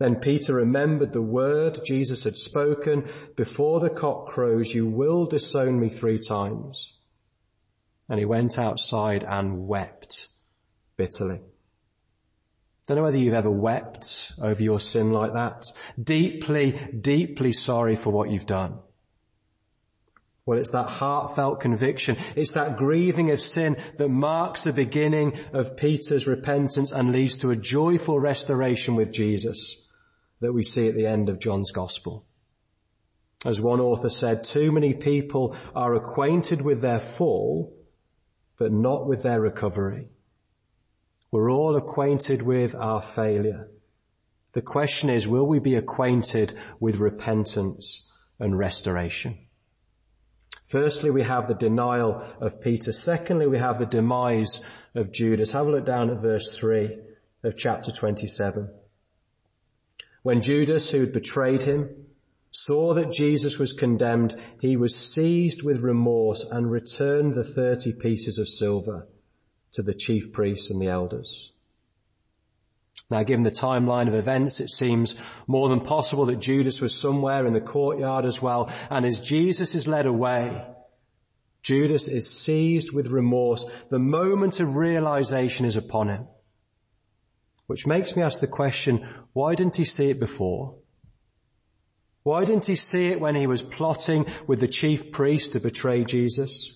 Then 0.00 0.16
Peter 0.16 0.54
remembered 0.54 1.12
the 1.12 1.20
word 1.20 1.80
Jesus 1.84 2.24
had 2.24 2.38
spoken, 2.38 3.10
before 3.36 3.80
the 3.80 3.90
cock 3.90 4.28
crows, 4.28 4.74
you 4.74 4.86
will 4.86 5.26
disown 5.26 5.78
me 5.78 5.90
three 5.90 6.18
times. 6.18 6.94
And 8.08 8.18
he 8.18 8.24
went 8.24 8.58
outside 8.58 9.24
and 9.28 9.68
wept 9.68 10.28
bitterly. 10.96 11.40
Don't 12.86 12.96
know 12.96 13.02
whether 13.02 13.18
you've 13.18 13.34
ever 13.34 13.50
wept 13.50 14.32
over 14.40 14.62
your 14.62 14.80
sin 14.80 15.12
like 15.12 15.34
that. 15.34 15.66
Deeply, 16.02 16.72
deeply 16.98 17.52
sorry 17.52 17.94
for 17.94 18.10
what 18.10 18.30
you've 18.30 18.46
done. 18.46 18.78
Well, 20.46 20.58
it's 20.58 20.70
that 20.70 20.88
heartfelt 20.88 21.60
conviction. 21.60 22.16
It's 22.36 22.52
that 22.52 22.78
grieving 22.78 23.32
of 23.32 23.40
sin 23.40 23.76
that 23.98 24.08
marks 24.08 24.62
the 24.62 24.72
beginning 24.72 25.38
of 25.52 25.76
Peter's 25.76 26.26
repentance 26.26 26.92
and 26.92 27.12
leads 27.12 27.36
to 27.38 27.50
a 27.50 27.56
joyful 27.56 28.18
restoration 28.18 28.96
with 28.96 29.12
Jesus 29.12 29.76
that 30.40 30.52
we 30.52 30.62
see 30.62 30.88
at 30.88 30.94
the 30.94 31.06
end 31.06 31.28
of 31.28 31.38
John's 31.38 31.72
Gospel. 31.72 32.24
As 33.44 33.60
one 33.60 33.80
author 33.80 34.10
said, 34.10 34.44
too 34.44 34.70
many 34.70 34.94
people 34.94 35.56
are 35.74 35.94
acquainted 35.94 36.60
with 36.60 36.82
their 36.82 37.00
fall, 37.00 37.74
but 38.58 38.72
not 38.72 39.06
with 39.06 39.22
their 39.22 39.40
recovery. 39.40 40.08
We're 41.30 41.50
all 41.50 41.76
acquainted 41.76 42.42
with 42.42 42.74
our 42.74 43.00
failure. 43.00 43.68
The 44.52 44.62
question 44.62 45.10
is, 45.10 45.28
will 45.28 45.46
we 45.46 45.60
be 45.60 45.76
acquainted 45.76 46.54
with 46.80 46.98
repentance 46.98 48.06
and 48.38 48.58
restoration? 48.58 49.38
Firstly, 50.66 51.10
we 51.10 51.22
have 51.22 51.48
the 51.48 51.54
denial 51.54 52.22
of 52.40 52.60
Peter. 52.60 52.92
Secondly, 52.92 53.46
we 53.46 53.58
have 53.58 53.78
the 53.78 53.86
demise 53.86 54.62
of 54.94 55.12
Judas. 55.12 55.52
Have 55.52 55.66
a 55.66 55.70
look 55.70 55.86
down 55.86 56.10
at 56.10 56.20
verse 56.20 56.56
3 56.56 56.98
of 57.42 57.56
chapter 57.56 57.92
27. 57.92 58.70
When 60.22 60.42
Judas, 60.42 60.90
who 60.90 61.00
had 61.00 61.12
betrayed 61.12 61.62
him, 61.62 62.06
saw 62.50 62.94
that 62.94 63.12
Jesus 63.12 63.58
was 63.58 63.72
condemned, 63.72 64.36
he 64.60 64.76
was 64.76 64.94
seized 64.94 65.62
with 65.62 65.80
remorse 65.80 66.44
and 66.44 66.70
returned 66.70 67.34
the 67.34 67.44
30 67.44 67.94
pieces 67.94 68.38
of 68.38 68.48
silver 68.48 69.06
to 69.72 69.82
the 69.82 69.94
chief 69.94 70.32
priests 70.32 70.70
and 70.70 70.80
the 70.80 70.88
elders. 70.88 71.52
Now 73.08 73.22
given 73.22 73.42
the 73.42 73.50
timeline 73.50 74.08
of 74.08 74.14
events, 74.14 74.60
it 74.60 74.68
seems 74.68 75.16
more 75.46 75.68
than 75.68 75.80
possible 75.80 76.26
that 76.26 76.38
Judas 76.38 76.80
was 76.80 76.94
somewhere 76.94 77.46
in 77.46 77.52
the 77.52 77.60
courtyard 77.60 78.24
as 78.24 78.40
well. 78.40 78.72
And 78.88 79.04
as 79.04 79.18
Jesus 79.18 79.74
is 79.74 79.88
led 79.88 80.06
away, 80.06 80.64
Judas 81.62 82.08
is 82.08 82.30
seized 82.30 82.92
with 82.92 83.08
remorse. 83.08 83.64
The 83.90 83.98
moment 83.98 84.60
of 84.60 84.76
realization 84.76 85.66
is 85.66 85.76
upon 85.76 86.08
him. 86.08 86.26
Which 87.70 87.86
makes 87.86 88.16
me 88.16 88.24
ask 88.24 88.40
the 88.40 88.48
question, 88.48 89.08
why 89.32 89.54
didn't 89.54 89.76
he 89.76 89.84
see 89.84 90.10
it 90.10 90.18
before? 90.18 90.74
Why 92.24 92.44
didn't 92.44 92.66
he 92.66 92.74
see 92.74 93.06
it 93.06 93.20
when 93.20 93.36
he 93.36 93.46
was 93.46 93.62
plotting 93.62 94.26
with 94.48 94.58
the 94.58 94.66
chief 94.66 95.12
priest 95.12 95.52
to 95.52 95.60
betray 95.60 96.02
Jesus? 96.02 96.74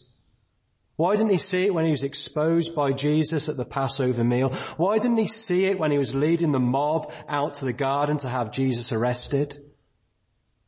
Why 0.95 1.17
didn't 1.17 1.33
he 1.33 1.39
see 1.39 1.65
it 1.65 1.75
when 1.75 1.85
he 1.85 1.91
was 1.91 2.05
exposed 2.05 2.77
by 2.77 2.93
Jesus 2.93 3.49
at 3.49 3.57
the 3.57 3.65
Passover 3.65 4.23
meal? 4.23 4.51
Why 4.77 4.99
didn't 4.99 5.17
he 5.17 5.27
see 5.27 5.65
it 5.65 5.81
when 5.81 5.91
he 5.91 5.99
was 5.99 6.15
leading 6.15 6.53
the 6.53 6.61
mob 6.61 7.13
out 7.29 7.55
to 7.55 7.65
the 7.65 7.73
garden 7.73 8.19
to 8.19 8.29
have 8.29 8.53
Jesus 8.53 8.93
arrested? 8.93 9.59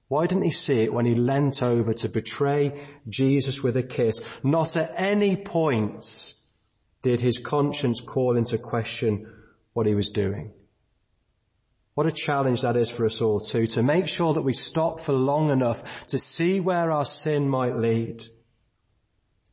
Why 0.08 0.26
didn't 0.26 0.42
he 0.42 0.50
see 0.50 0.80
it 0.80 0.92
when 0.92 1.06
he 1.06 1.14
leant 1.14 1.62
over 1.62 1.92
to 1.92 2.08
betray 2.08 2.88
Jesus 3.08 3.62
with 3.62 3.76
a 3.76 3.84
kiss? 3.84 4.20
Not 4.42 4.76
at 4.76 4.92
any 4.96 5.36
point 5.36 6.34
did 7.02 7.20
his 7.20 7.38
conscience 7.38 8.00
call 8.00 8.36
into 8.36 8.58
question 8.58 9.32
what 9.76 9.86
he 9.86 9.94
was 9.94 10.10
doing. 10.10 10.52
What 11.94 12.06
a 12.06 12.12
challenge 12.12 12.62
that 12.62 12.76
is 12.76 12.90
for 12.90 13.06
us 13.06 13.22
all 13.22 13.40
too, 13.40 13.66
to 13.68 13.82
make 13.82 14.08
sure 14.08 14.34
that 14.34 14.42
we 14.42 14.52
stop 14.52 15.00
for 15.00 15.12
long 15.12 15.50
enough 15.50 16.06
to 16.08 16.18
see 16.18 16.60
where 16.60 16.90
our 16.90 17.04
sin 17.04 17.48
might 17.48 17.76
lead 17.76 18.26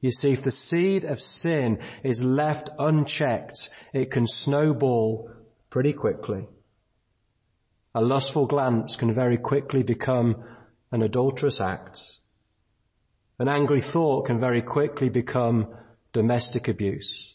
you 0.04 0.12
see, 0.12 0.32
if 0.32 0.44
the 0.44 0.52
seed 0.52 1.06
of 1.06 1.22
sin 1.22 1.80
is 2.04 2.22
left 2.22 2.70
unchecked, 2.78 3.70
it 3.94 4.12
can 4.12 4.28
snowball 4.28 5.32
pretty 5.70 5.94
quickly. 5.94 6.46
A 7.96 8.02
lustful 8.02 8.46
glance 8.46 8.98
can 8.98 9.14
very 9.14 9.38
quickly 9.38 9.82
become 9.82 10.44
an 10.92 11.04
adulterous 11.04 11.62
act. 11.62 12.02
An 13.40 13.48
angry 13.48 13.80
thought 13.80 14.26
can 14.26 14.42
very 14.42 14.62
quickly 14.62 15.08
become 15.08 15.74
domestic 16.12 16.68
abuse. 16.68 17.34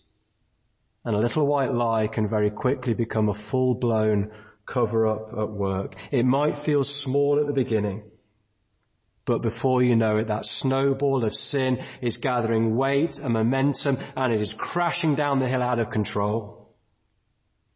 And 1.05 1.17
a 1.17 1.21
little 1.21 1.47
white 1.47 1.73
lie 1.73 2.09
can 2.09 2.29
very 2.29 2.51
quickly 2.51 2.95
become 2.95 3.29
a 3.29 3.35
full-blown 3.35 4.33
cover-up 4.67 5.33
at 5.39 5.51
work. 5.51 5.97
It 6.11 6.25
might 6.25 6.59
feel 6.59 6.85
small 6.85 7.41
at 7.41 7.47
the 7.47 7.53
beginning, 7.53 8.03
but 9.29 9.43
before 9.43 9.83
you 9.83 9.95
know 9.95 10.17
it, 10.17 10.29
that 10.29 10.47
snowball 10.47 11.23
of 11.23 11.35
sin 11.35 11.85
is 12.01 12.17
gathering 12.17 12.77
weight 12.77 13.19
and 13.19 13.35
momentum 13.35 13.99
and 14.17 14.33
it 14.33 14.41
is 14.41 14.55
crashing 14.55 15.17
down 15.17 15.39
the 15.39 15.47
hill 15.47 15.63
out 15.63 15.79
of 15.79 15.91
control. 15.91 16.75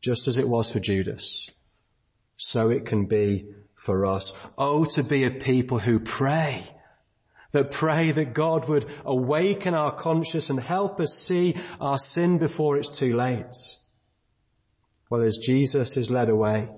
Just 0.00 0.29
as 0.29 0.38
it 0.38 0.49
was 0.49 0.73
for 0.73 0.81
Judas. 0.81 1.50
So 2.38 2.71
it 2.71 2.87
can 2.87 3.05
be 3.05 3.50
for 3.75 4.07
us. 4.07 4.35
Oh, 4.57 4.87
to 4.87 5.02
be 5.02 5.25
a 5.25 5.31
people 5.31 5.79
who 5.79 6.00
pray. 6.00 6.64
That 7.52 7.71
pray 7.71 8.12
that 8.12 8.32
God 8.32 8.68
would 8.68 8.90
awaken 9.04 9.75
our 9.75 9.94
conscience 9.94 10.49
and 10.50 10.59
help 10.59 11.00
us 11.00 11.18
see 11.18 11.56
our 11.80 11.99
sin 11.99 12.38
before 12.38 12.78
it's 12.78 12.88
too 12.88 13.14
late. 13.14 13.54
Well, 15.11 15.23
as 15.23 15.37
Jesus 15.37 15.99
is 15.99 16.11
led 16.11 16.30
away, 16.30 16.71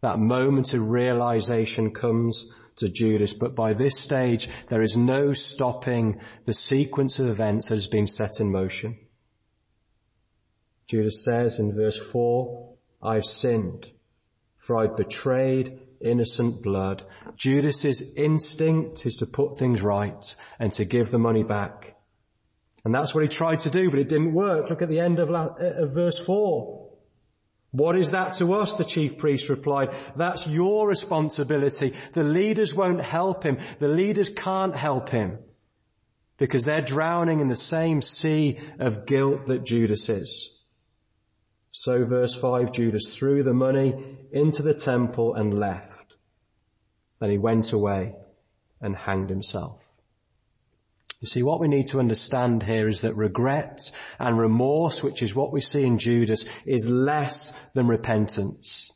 that 0.00 0.18
moment 0.18 0.74
of 0.74 0.88
realization 0.90 1.92
comes 1.92 2.52
to 2.76 2.88
Judas, 2.88 3.34
but 3.34 3.54
by 3.54 3.72
this 3.72 4.00
stage 4.00 4.48
there 4.68 4.82
is 4.82 4.96
no 4.96 5.32
stopping 5.32 6.20
the 6.44 6.54
sequence 6.54 7.20
of 7.20 7.28
events 7.28 7.68
that 7.68 7.76
has 7.76 7.86
been 7.86 8.08
set 8.08 8.40
in 8.40 8.50
motion. 8.50 8.98
Judas 10.88 11.24
says 11.24 11.58
in 11.58 11.72
verse 11.72 11.98
4, 11.98 12.74
I've 13.02 13.24
sinned, 13.24 13.88
for 14.58 14.76
I've 14.76 14.96
betrayed 14.96 15.80
innocent 16.00 16.62
blood. 16.62 17.02
Judas's 17.36 18.14
instinct 18.16 19.06
is 19.06 19.16
to 19.16 19.26
put 19.26 19.58
things 19.58 19.82
right 19.82 20.36
and 20.58 20.72
to 20.74 20.84
give 20.84 21.10
the 21.10 21.18
money 21.18 21.42
back. 21.42 21.96
And 22.84 22.94
that's 22.94 23.14
what 23.14 23.22
he 23.22 23.28
tried 23.28 23.60
to 23.60 23.70
do, 23.70 23.90
but 23.90 23.98
it 23.98 24.08
didn't 24.08 24.34
work. 24.34 24.68
Look 24.68 24.82
at 24.82 24.88
the 24.88 25.00
end 25.00 25.18
of, 25.18 25.30
uh, 25.30 25.54
of 25.58 25.92
verse 25.92 26.18
4. 26.18 26.84
What 27.70 27.96
is 27.96 28.12
that 28.12 28.34
to 28.34 28.52
us? 28.52 28.74
The 28.74 28.84
chief 28.84 29.18
priest 29.18 29.48
replied. 29.48 29.96
That's 30.14 30.46
your 30.46 30.86
responsibility. 30.86 31.96
The 32.12 32.22
leaders 32.22 32.74
won't 32.74 33.02
help 33.02 33.42
him. 33.42 33.58
The 33.80 33.88
leaders 33.88 34.30
can't 34.30 34.76
help 34.76 35.08
him 35.08 35.38
because 36.36 36.64
they're 36.64 36.82
drowning 36.82 37.40
in 37.40 37.48
the 37.48 37.56
same 37.56 38.00
sea 38.00 38.60
of 38.78 39.06
guilt 39.06 39.48
that 39.48 39.64
Judas 39.64 40.08
is. 40.08 40.53
So 41.76 42.04
verse 42.04 42.32
5, 42.34 42.70
Judas 42.70 43.12
threw 43.12 43.42
the 43.42 43.52
money 43.52 43.92
into 44.30 44.62
the 44.62 44.74
temple 44.74 45.34
and 45.34 45.58
left. 45.58 46.14
Then 47.18 47.30
he 47.30 47.38
went 47.38 47.72
away 47.72 48.14
and 48.80 48.94
hanged 48.94 49.28
himself. 49.28 49.80
You 51.18 51.26
see, 51.26 51.42
what 51.42 51.58
we 51.58 51.66
need 51.66 51.88
to 51.88 51.98
understand 51.98 52.62
here 52.62 52.88
is 52.88 53.00
that 53.00 53.16
regret 53.16 53.90
and 54.20 54.38
remorse, 54.38 55.02
which 55.02 55.20
is 55.20 55.34
what 55.34 55.52
we 55.52 55.60
see 55.60 55.82
in 55.82 55.98
Judas, 55.98 56.46
is 56.64 56.88
less 56.88 57.50
than 57.72 57.88
repentance. 57.88 58.92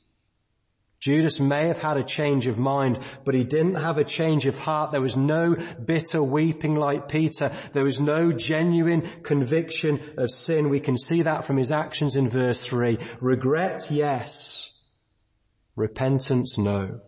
Judas 1.00 1.38
may 1.38 1.68
have 1.68 1.80
had 1.80 1.96
a 1.96 2.02
change 2.02 2.48
of 2.48 2.58
mind, 2.58 2.98
but 3.24 3.34
he 3.34 3.44
didn't 3.44 3.76
have 3.76 3.98
a 3.98 4.04
change 4.04 4.46
of 4.46 4.58
heart. 4.58 4.90
There 4.90 5.00
was 5.00 5.16
no 5.16 5.54
bitter 5.54 6.20
weeping 6.22 6.74
like 6.74 7.08
Peter. 7.08 7.52
There 7.72 7.84
was 7.84 8.00
no 8.00 8.32
genuine 8.32 9.08
conviction 9.22 10.14
of 10.18 10.30
sin. 10.30 10.70
We 10.70 10.80
can 10.80 10.98
see 10.98 11.22
that 11.22 11.44
from 11.44 11.56
his 11.56 11.70
actions 11.70 12.16
in 12.16 12.28
verse 12.28 12.64
three. 12.64 12.98
Regret, 13.20 13.90
yes. 13.90 14.74
Repentance, 15.76 16.58
no. 16.58 17.00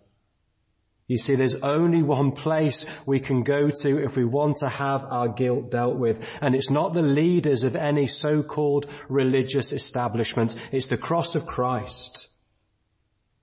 You 1.09 1.19
see, 1.19 1.35
there's 1.35 1.57
only 1.57 2.05
one 2.05 2.31
place 2.31 2.87
we 3.05 3.19
can 3.19 3.43
go 3.43 3.69
to 3.69 3.99
if 3.99 4.15
we 4.15 4.25
want 4.25 4.59
to 4.59 4.69
have 4.69 5.03
our 5.03 5.27
guilt 5.27 5.73
dealt 5.73 5.97
with. 5.97 6.25
And 6.41 6.55
it's 6.55 6.71
not 6.71 6.95
the 6.95 7.03
leaders 7.03 7.65
of 7.65 7.75
any 7.75 8.07
so-called 8.07 8.87
religious 9.09 9.73
establishment. 9.73 10.55
It's 10.71 10.87
the 10.87 10.97
cross 10.97 11.35
of 11.35 11.47
Christ. 11.47 12.29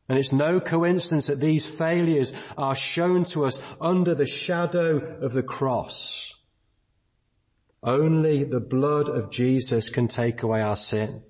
And 0.10 0.18
it's 0.18 0.32
no 0.32 0.60
coincidence 0.60 1.28
that 1.28 1.40
these 1.40 1.66
failures 1.66 2.34
are 2.58 2.76
shown 2.76 3.26
to 3.26 3.46
us 3.46 3.60
under 3.82 4.16
the 4.16 4.26
shadow 4.26 5.18
of 5.22 5.34
the 5.34 5.44
cross. 5.44 6.34
Only 7.84 8.44
the 8.44 8.62
blood 8.62 9.10
of 9.10 9.32
Jesus 9.32 9.90
can 9.90 10.08
take 10.08 10.44
away 10.44 10.62
our 10.62 10.78
sin 10.78 11.24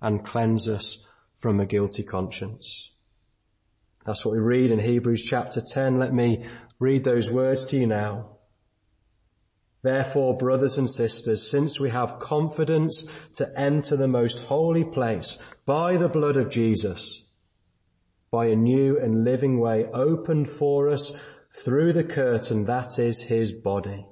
and 0.00 0.24
cleanse 0.24 0.68
us 0.68 1.04
from 1.36 1.60
a 1.60 1.66
guilty 1.66 2.02
conscience. 2.02 2.90
That's 4.06 4.24
what 4.24 4.32
we 4.32 4.40
read 4.40 4.70
in 4.70 4.78
Hebrews 4.78 5.22
chapter 5.22 5.60
10. 5.60 5.98
Let 5.98 6.14
me 6.14 6.46
read 6.78 7.04
those 7.04 7.30
words 7.30 7.66
to 7.66 7.78
you 7.78 7.86
now. 7.86 8.38
Therefore, 9.82 10.36
brothers 10.36 10.78
and 10.78 10.90
sisters, 10.90 11.48
since 11.48 11.78
we 11.78 11.90
have 11.90 12.18
confidence 12.18 13.06
to 13.34 13.46
enter 13.56 13.96
the 13.96 14.08
most 14.08 14.40
holy 14.40 14.84
place 14.84 15.38
by 15.66 15.98
the 15.98 16.08
blood 16.08 16.36
of 16.36 16.50
Jesus, 16.50 17.22
by 18.30 18.46
a 18.46 18.56
new 18.56 18.98
and 18.98 19.24
living 19.24 19.58
way 19.58 19.86
opened 19.86 20.50
for 20.50 20.90
us 20.90 21.12
through 21.52 21.92
the 21.92 22.04
curtain 22.04 22.66
that 22.66 22.98
is 22.98 23.20
his 23.20 23.52
body. 23.52 24.06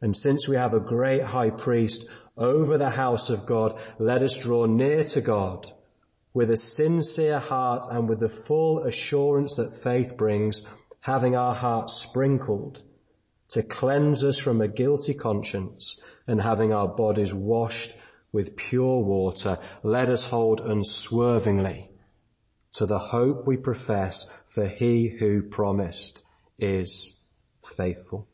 And 0.00 0.16
since 0.16 0.46
we 0.46 0.56
have 0.56 0.74
a 0.74 0.80
great 0.80 1.22
high 1.22 1.50
priest 1.50 2.08
over 2.36 2.76
the 2.76 2.90
house 2.90 3.30
of 3.30 3.46
God, 3.46 3.80
let 3.98 4.22
us 4.22 4.36
draw 4.36 4.66
near 4.66 5.04
to 5.04 5.20
God 5.22 5.70
with 6.34 6.50
a 6.50 6.56
sincere 6.56 7.38
heart 7.38 7.86
and 7.90 8.08
with 8.08 8.20
the 8.20 8.28
full 8.28 8.84
assurance 8.84 9.54
that 9.54 9.82
faith 9.82 10.18
brings, 10.18 10.66
having 11.00 11.34
our 11.34 11.54
hearts 11.54 11.94
sprinkled 11.94 12.82
to 13.48 13.62
cleanse 13.62 14.22
us 14.22 14.38
from 14.38 14.60
a 14.60 14.68
guilty 14.68 15.14
conscience 15.14 15.98
and 16.26 16.40
having 16.42 16.74
our 16.74 16.88
bodies 16.88 17.32
washed 17.32 17.96
with 18.32 18.56
pure 18.56 19.02
water, 19.02 19.58
let 19.82 20.10
us 20.10 20.24
hold 20.24 20.60
unswervingly 20.60 21.88
to 22.76 22.84
the 22.84 22.98
hope 22.98 23.46
we 23.46 23.56
profess 23.56 24.30
for 24.48 24.66
he 24.66 25.08
who 25.08 25.42
promised 25.42 26.22
is 26.58 27.18
faithful. 27.64 28.28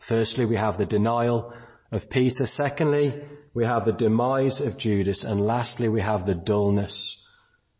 Firstly, 0.00 0.44
we 0.44 0.56
have 0.56 0.76
the 0.76 0.84
denial 0.84 1.54
of 1.90 2.10
Peter. 2.10 2.46
Secondly, 2.46 3.24
we 3.54 3.64
have 3.64 3.86
the 3.86 3.92
demise 3.92 4.60
of 4.60 4.76
Judas, 4.76 5.24
and 5.24 5.40
lastly 5.40 5.88
we 5.88 6.02
have 6.02 6.26
the 6.26 6.34
dullness 6.34 7.24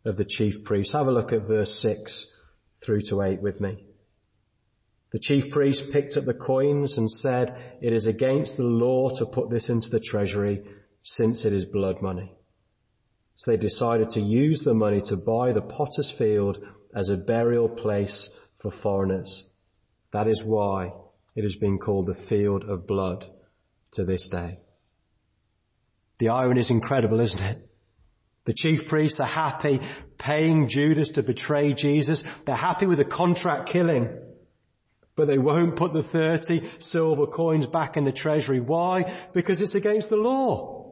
of 0.07 0.17
the 0.17 0.25
chief 0.25 0.65
priests. 0.65 0.95
Have 0.95 1.07
a 1.07 1.13
look 1.13 1.35
at 1.35 1.47
verse 1.47 1.79
6 1.81 2.33
through 2.83 3.03
to 3.03 3.21
8 3.21 3.43
with 3.43 3.61
me. 3.61 3.85
The 5.13 5.19
chief 5.19 5.51
priest 5.51 5.93
picked 5.93 6.17
up 6.17 6.25
the 6.25 6.33
coins 6.33 6.97
and 6.97 7.11
said, 7.11 7.79
it 7.83 7.93
is 7.93 8.07
against 8.07 8.57
the 8.57 8.65
law 8.65 9.11
to 9.11 9.27
put 9.27 9.51
this 9.51 9.69
into 9.69 9.91
the 9.91 10.01
treasury 10.01 10.65
since 11.03 11.45
it 11.45 11.53
is 11.53 11.67
blood 11.67 12.01
money. 12.01 12.33
So 13.37 13.51
they 13.51 13.59
decided 13.59 14.11
to 14.11 14.21
use 14.21 14.61
the 14.61 14.75
money 14.75 15.03
to 15.03 15.17
buy 15.17 15.53
the 15.53 15.63
potter's 15.63 16.11
field 16.11 16.59
as 16.95 17.11
a 17.11 17.17
burial 17.17 17.69
place 17.69 18.35
for 18.59 18.71
foreigners. 18.71 19.45
That 20.13 20.27
is 20.27 20.43
why 20.43 20.93
it 21.35 21.45
has 21.45 21.57
been 21.57 21.79
called 21.79 22.07
the 22.07 22.15
field 22.15 22.65
of 22.65 22.87
blood 22.87 23.27
to 23.93 24.05
this 24.05 24.29
day. 24.29 24.59
The 26.19 26.31
irony 26.31 26.61
is 26.61 26.71
incredible, 26.71 27.21
isn't 27.21 27.43
it? 27.43 27.69
The 28.47 28.55
chief 28.55 28.89
priests 28.89 29.21
are 29.21 29.27
happy 29.27 29.81
paying 30.17 30.69
Judas 30.69 31.11
to 31.13 31.23
betray 31.23 31.75
Jesus. 31.75 32.25
They're 32.47 32.55
happy 32.55 32.87
with 32.87 32.99
the 32.99 33.05
contract 33.05 33.69
killing. 33.69 34.09
But 35.15 35.27
they 35.27 35.37
won't 35.39 35.77
put 35.77 35.93
the 35.93 36.03
30 36.03 36.71
silver 36.79 37.27
coins 37.27 37.67
back 37.67 37.99
in 37.99 38.05
the 38.05 38.13
treasury. 38.13 38.61
Why? 38.61 39.15
Because 39.35 39.61
it's 39.61 39.75
against 39.75 40.09
the 40.09 40.17
law. 40.17 40.86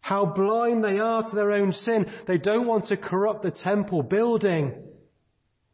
How 0.00 0.24
blind 0.26 0.84
they 0.84 0.98
are 1.00 1.22
to 1.22 1.36
their 1.36 1.56
own 1.56 1.72
sin. 1.72 2.10
They 2.26 2.38
don't 2.38 2.66
want 2.66 2.86
to 2.86 2.96
corrupt 2.96 3.42
the 3.42 3.50
temple 3.50 4.02
building. 4.02 4.84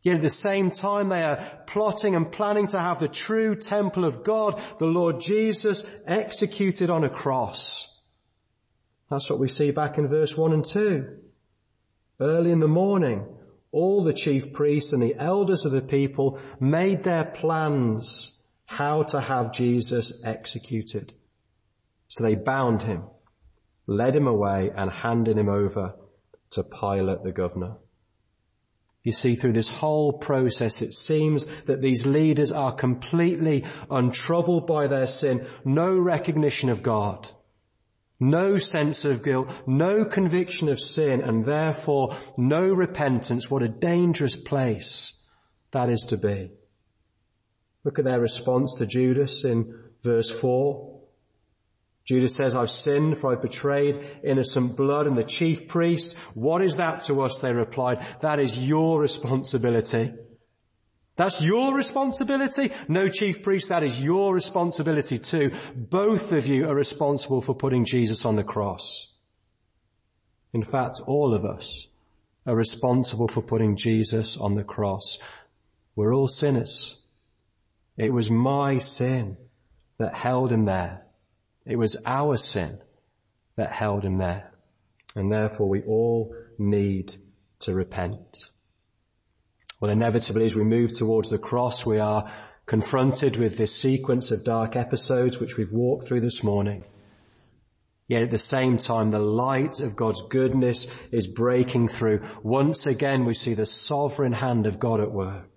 Yet 0.03 0.17
at 0.17 0.23
the 0.23 0.31
same 0.31 0.71
time 0.71 1.09
they 1.09 1.23
are 1.23 1.63
plotting 1.67 2.15
and 2.15 2.31
planning 2.31 2.67
to 2.69 2.79
have 2.79 3.01
the 3.01 3.09
true 3.09 3.57
temple 3.57 4.05
of 4.05 4.23
God, 4.23 4.63
the 4.79 4.87
Lord 4.87 5.21
Jesus, 5.21 5.85
executed 6.07 6.91
on 6.91 7.05
a 7.05 7.11
cross. 7.11 7.91
That's 9.11 9.31
what 9.31 9.39
we 9.39 9.49
see 9.49 9.71
back 9.71 9.97
in 9.97 10.09
verse 10.09 10.37
1 10.37 10.53
and 10.53 10.65
2. 10.65 11.19
Early 12.21 12.51
in 12.51 12.61
the 12.61 12.69
morning, 12.69 13.27
all 13.73 14.05
the 14.05 14.13
chief 14.13 14.53
priests 14.53 14.93
and 14.93 15.03
the 15.03 15.17
elders 15.19 15.65
of 15.65 15.73
the 15.73 15.81
people 15.81 16.39
made 16.61 17.03
their 17.03 17.25
plans 17.25 18.39
how 18.67 19.03
to 19.05 19.21
have 19.21 19.53
Jesus 19.53 20.23
executed. 20.25 21.13
So 22.09 22.23
they 22.23 22.35
bound 22.35 22.83
him, 22.83 23.05
led 23.87 24.17
him 24.17 24.27
away 24.27 24.71
and 24.75 24.91
handed 24.91 25.37
him 25.37 25.49
over 25.49 25.95
to 26.51 26.63
Pilate 26.63 27.23
the 27.23 27.33
governor. 27.33 27.77
You 29.03 29.13
see, 29.13 29.35
through 29.35 29.53
this 29.53 29.69
whole 29.69 30.15
process, 30.15 30.81
it 30.81 30.95
seems 30.95 31.45
that 31.67 31.83
these 31.83 32.07
leaders 32.07 32.53
are 32.53 32.75
completely 32.75 33.67
untroubled 33.91 34.67
by 34.67 34.87
their 34.87 35.07
sin, 35.07 35.47
no 35.65 35.99
recognition 35.99 36.71
of 36.71 36.83
God, 36.83 37.31
no 38.19 38.57
sense 38.57 39.05
of 39.05 39.23
guilt, 39.23 39.51
no 39.67 40.07
conviction 40.07 40.71
of 40.71 40.81
sin, 40.81 41.21
and 41.21 41.45
therefore 41.45 42.17
no 42.39 42.63
repentance. 42.63 43.51
What 43.51 43.63
a 43.63 43.69
dangerous 43.69 44.37
place 44.37 45.13
that 45.73 45.91
is 45.91 46.05
to 46.05 46.17
be. 46.17 46.53
Look 47.85 47.99
at 47.99 48.07
their 48.07 48.21
response 48.21 48.75
to 48.79 48.87
Judas 48.87 49.45
in 49.45 49.75
verse 50.03 50.31
4. 50.31 50.94
Judas 52.05 52.35
says, 52.35 52.55
I've 52.55 52.71
sinned 52.71 53.19
for 53.19 53.33
I've 53.33 53.43
betrayed 53.43 54.05
innocent 54.23 54.77
blood 54.77 55.07
and 55.07 55.17
the 55.17 55.25
chief 55.25 55.69
priest. 55.69 56.19
What 56.35 56.63
is 56.63 56.77
that 56.77 57.03
to 57.03 57.23
us? 57.23 57.39
They 57.39 57.53
replied, 57.53 58.07
that 58.21 58.41
is 58.41 58.59
your 58.59 59.01
responsibility. 59.01 60.13
That's 61.17 61.41
your 61.41 61.75
responsibility? 61.75 62.73
No 62.89 63.09
chief 63.09 63.43
priest, 63.43 63.69
that 63.71 63.85
is 63.85 64.01
your 64.01 64.35
responsibility 64.35 65.19
too. 65.19 65.53
Both 65.75 66.33
of 66.33 66.47
you 66.47 66.69
are 66.69 66.75
responsible 66.75 67.41
for 67.41 67.55
putting 67.55 67.85
Jesus 67.85 68.27
on 68.27 68.37
the 68.37 68.45
cross. 68.45 69.07
In 70.53 70.65
fact, 70.65 71.01
all 71.07 71.35
of 71.35 71.45
us 71.45 71.87
are 72.47 72.57
responsible 72.57 73.29
for 73.29 73.43
putting 73.43 73.77
Jesus 73.77 74.37
on 74.37 74.55
the 74.55 74.65
cross. 74.65 75.19
We're 75.97 76.15
all 76.15 76.29
sinners. 76.29 76.97
It 77.97 78.13
was 78.13 78.29
my 78.29 78.79
sin 78.79 79.37
that 79.99 80.15
held 80.15 80.53
him 80.53 80.67
there. 80.67 81.04
It 81.67 81.77
was 81.77 81.97
our 82.05 82.37
sin 82.37 82.79
that 83.57 83.73
held 83.73 84.05
him 84.05 84.19
there. 84.19 84.53
And 85.17 85.33
therefore 85.33 85.69
we 85.69 85.83
all 85.83 86.35
need 86.59 87.15
to 87.61 87.75
repent. 87.75 88.51
Well, 89.81 89.91
inevitably 89.91 90.47
as 90.47 90.57
we 90.57 90.65
move 90.65 90.93
towards 90.93 91.31
the 91.31 91.39
cross, 91.39 91.85
we 91.87 91.99
are 91.99 92.33
confronted 92.67 93.37
with 93.37 93.57
this 93.57 93.77
sequence 93.77 94.31
of 94.31 94.45
dark 94.45 94.77
episodes 94.77 95.39
which 95.39 95.57
we've 95.57 95.73
walked 95.73 96.09
through 96.09 96.21
this 96.21 96.43
morning. 96.43 96.85
Yet 98.07 98.23
at 98.23 98.31
the 98.31 98.39
same 98.39 98.79
time, 98.79 99.11
the 99.11 99.19
light 99.19 99.81
of 99.81 99.97
God's 99.97 100.23
goodness 100.29 100.87
is 101.11 101.27
breaking 101.27 101.89
through. 101.89 102.29
Once 102.43 102.87
again, 102.87 103.25
we 103.25 103.35
see 103.35 103.55
the 103.55 103.67
sovereign 103.67 104.33
hand 104.33 104.67
of 104.67 104.79
God 104.79 105.01
at 105.01 105.11
work. 105.11 105.54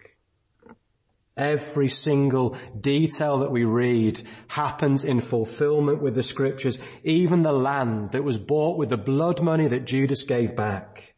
Every 1.38 1.88
single 1.88 2.58
detail 2.80 3.40
that 3.40 3.52
we 3.52 3.64
read 3.64 4.20
happens 4.48 5.06
in 5.06 5.22
fulfillment 5.22 6.02
with 6.02 6.16
the 6.16 6.24
scriptures, 6.24 6.80
even 7.04 7.44
the 7.44 7.52
land 7.52 8.14
that 8.14 8.24
was 8.24 8.40
bought 8.40 8.78
with 8.78 8.90
the 8.90 8.98
blood 8.98 9.42
money 9.44 9.68
that 9.68 9.86
Judas 9.86 10.24
gave 10.24 10.56
back. 10.56 11.14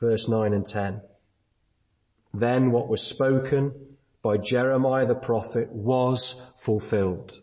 Verse 0.00 0.28
9 0.28 0.52
and 0.52 0.66
10. 0.66 1.02
Then 2.34 2.72
what 2.72 2.88
was 2.88 3.02
spoken 3.02 3.96
by 4.22 4.38
Jeremiah 4.38 5.06
the 5.06 5.14
prophet 5.14 5.70
was 5.70 6.34
fulfilled. 6.58 7.40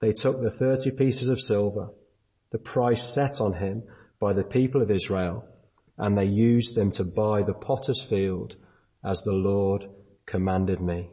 They 0.00 0.12
took 0.12 0.42
the 0.42 0.50
30 0.50 0.92
pieces 0.92 1.28
of 1.28 1.40
silver, 1.40 1.90
the 2.50 2.58
price 2.58 3.04
set 3.04 3.40
on 3.40 3.52
him 3.52 3.84
by 4.18 4.32
the 4.32 4.42
people 4.42 4.82
of 4.82 4.90
Israel, 4.90 5.44
and 5.96 6.18
they 6.18 6.24
used 6.24 6.74
them 6.74 6.90
to 6.92 7.04
buy 7.04 7.42
the 7.42 7.54
potter's 7.54 8.02
field 8.02 8.56
as 9.04 9.22
the 9.22 9.32
Lord 9.32 9.86
commanded 10.28 10.80
me. 10.80 11.08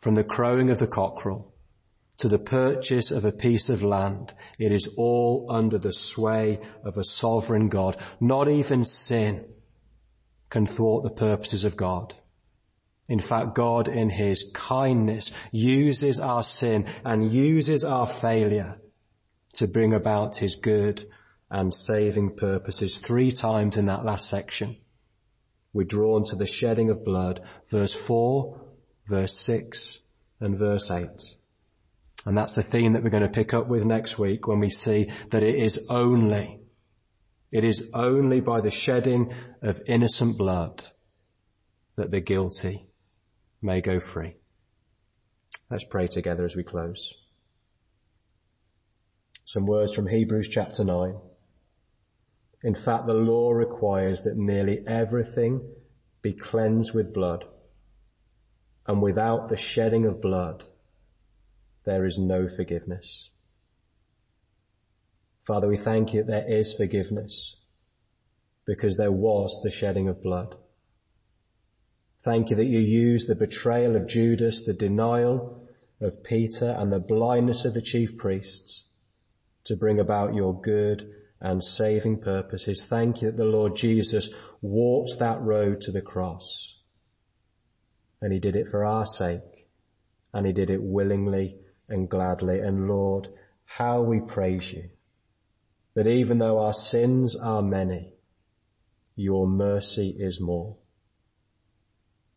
From 0.00 0.16
the 0.16 0.24
crowing 0.24 0.70
of 0.70 0.78
the 0.78 0.86
cockerel 0.86 1.54
to 2.18 2.28
the 2.28 2.38
purchase 2.38 3.12
of 3.12 3.24
a 3.24 3.32
piece 3.32 3.70
of 3.70 3.82
land, 3.82 4.34
it 4.58 4.72
is 4.72 4.88
all 4.98 5.46
under 5.48 5.78
the 5.78 5.92
sway 5.92 6.60
of 6.84 6.98
a 6.98 7.04
sovereign 7.04 7.68
God. 7.68 7.96
Not 8.20 8.48
even 8.48 8.84
sin 8.84 9.46
can 10.50 10.66
thwart 10.66 11.04
the 11.04 11.10
purposes 11.10 11.64
of 11.64 11.76
God. 11.76 12.14
In 13.08 13.20
fact, 13.20 13.54
God 13.54 13.88
in 13.88 14.10
His 14.10 14.50
kindness 14.52 15.30
uses 15.52 16.20
our 16.20 16.42
sin 16.42 16.86
and 17.04 17.32
uses 17.32 17.84
our 17.84 18.06
failure 18.06 18.80
to 19.54 19.68
bring 19.68 19.94
about 19.94 20.36
His 20.36 20.56
good 20.56 21.04
and 21.50 21.72
saving 21.72 22.36
purposes 22.36 22.98
three 22.98 23.30
times 23.30 23.76
in 23.76 23.86
that 23.86 24.04
last 24.04 24.28
section. 24.28 24.76
We're 25.72 25.84
drawn 25.84 26.24
to 26.26 26.36
the 26.36 26.46
shedding 26.46 26.90
of 26.90 27.04
blood. 27.04 27.42
Verse 27.68 27.94
4, 27.94 28.60
verse 29.06 29.38
6, 29.38 29.98
and 30.40 30.58
verse 30.58 30.90
8. 30.90 31.08
And 32.26 32.36
that's 32.36 32.54
the 32.54 32.62
theme 32.62 32.94
that 32.94 33.02
we're 33.02 33.10
going 33.10 33.22
to 33.22 33.28
pick 33.28 33.54
up 33.54 33.68
with 33.68 33.84
next 33.84 34.18
week 34.18 34.46
when 34.46 34.60
we 34.60 34.68
see 34.68 35.10
that 35.30 35.42
it 35.42 35.54
is 35.54 35.86
only, 35.88 36.60
it 37.50 37.64
is 37.64 37.90
only 37.94 38.40
by 38.40 38.60
the 38.60 38.70
shedding 38.70 39.32
of 39.62 39.80
innocent 39.86 40.36
blood 40.36 40.84
that 41.96 42.10
the 42.10 42.20
guilty 42.20 42.86
may 43.62 43.80
go 43.80 44.00
free. 44.00 44.36
Let's 45.70 45.84
pray 45.84 46.08
together 46.08 46.44
as 46.44 46.56
we 46.56 46.62
close. 46.62 47.14
Some 49.44 49.66
words 49.66 49.94
from 49.94 50.06
Hebrews 50.06 50.48
chapter 50.48 50.84
9. 50.84 51.14
In 52.62 52.74
fact, 52.74 53.06
the 53.06 53.14
law 53.14 53.52
requires 53.52 54.22
that 54.22 54.36
nearly 54.36 54.86
everything 54.86 55.62
be 56.22 56.32
cleansed 56.32 56.94
with 56.94 57.14
blood. 57.14 57.44
And 58.86 59.00
without 59.00 59.48
the 59.48 59.56
shedding 59.56 60.04
of 60.04 60.20
blood, 60.20 60.64
there 61.84 62.04
is 62.04 62.18
no 62.18 62.48
forgiveness. 62.48 63.30
Father, 65.44 65.68
we 65.68 65.78
thank 65.78 66.12
you 66.12 66.22
that 66.24 66.46
there 66.46 66.58
is 66.58 66.74
forgiveness 66.74 67.56
because 68.66 68.96
there 68.96 69.12
was 69.12 69.62
the 69.62 69.70
shedding 69.70 70.08
of 70.08 70.22
blood. 70.22 70.54
Thank 72.22 72.50
you 72.50 72.56
that 72.56 72.66
you 72.66 72.78
used 72.78 73.28
the 73.28 73.34
betrayal 73.34 73.96
of 73.96 74.06
Judas, 74.06 74.66
the 74.66 74.74
denial 74.74 75.66
of 76.00 76.22
Peter 76.22 76.68
and 76.68 76.92
the 76.92 76.98
blindness 76.98 77.64
of 77.64 77.72
the 77.72 77.80
chief 77.80 78.18
priests 78.18 78.84
to 79.64 79.76
bring 79.76 79.98
about 79.98 80.34
your 80.34 80.60
good 80.60 81.10
and 81.40 81.62
saving 81.62 82.20
purposes. 82.20 82.84
Thank 82.84 83.22
you 83.22 83.30
that 83.30 83.36
the 83.36 83.44
Lord 83.44 83.76
Jesus 83.76 84.30
walked 84.60 85.18
that 85.20 85.40
road 85.40 85.82
to 85.82 85.92
the 85.92 86.02
cross. 86.02 86.76
And 88.20 88.32
he 88.32 88.38
did 88.38 88.56
it 88.56 88.68
for 88.68 88.84
our 88.84 89.06
sake. 89.06 89.68
And 90.34 90.46
he 90.46 90.52
did 90.52 90.70
it 90.70 90.82
willingly 90.82 91.56
and 91.88 92.08
gladly. 92.08 92.60
And 92.60 92.88
Lord, 92.88 93.28
how 93.64 94.02
we 94.02 94.20
praise 94.20 94.72
you 94.72 94.90
that 95.94 96.06
even 96.06 96.38
though 96.38 96.58
our 96.60 96.72
sins 96.72 97.36
are 97.36 97.62
many, 97.62 98.12
your 99.16 99.46
mercy 99.46 100.14
is 100.18 100.40
more. 100.40 100.76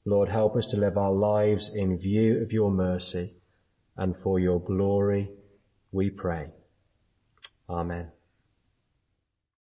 Lord, 0.06 0.28
help 0.28 0.56
us 0.56 0.68
to 0.68 0.78
live 0.78 0.98
our 0.98 1.14
lives 1.14 1.72
in 1.74 1.98
view 1.98 2.42
of 2.42 2.52
your 2.52 2.72
mercy 2.72 3.36
and 3.96 4.18
for 4.18 4.40
your 4.40 4.60
glory, 4.60 5.30
we 5.92 6.10
pray. 6.10 6.50
Amen. 7.70 8.12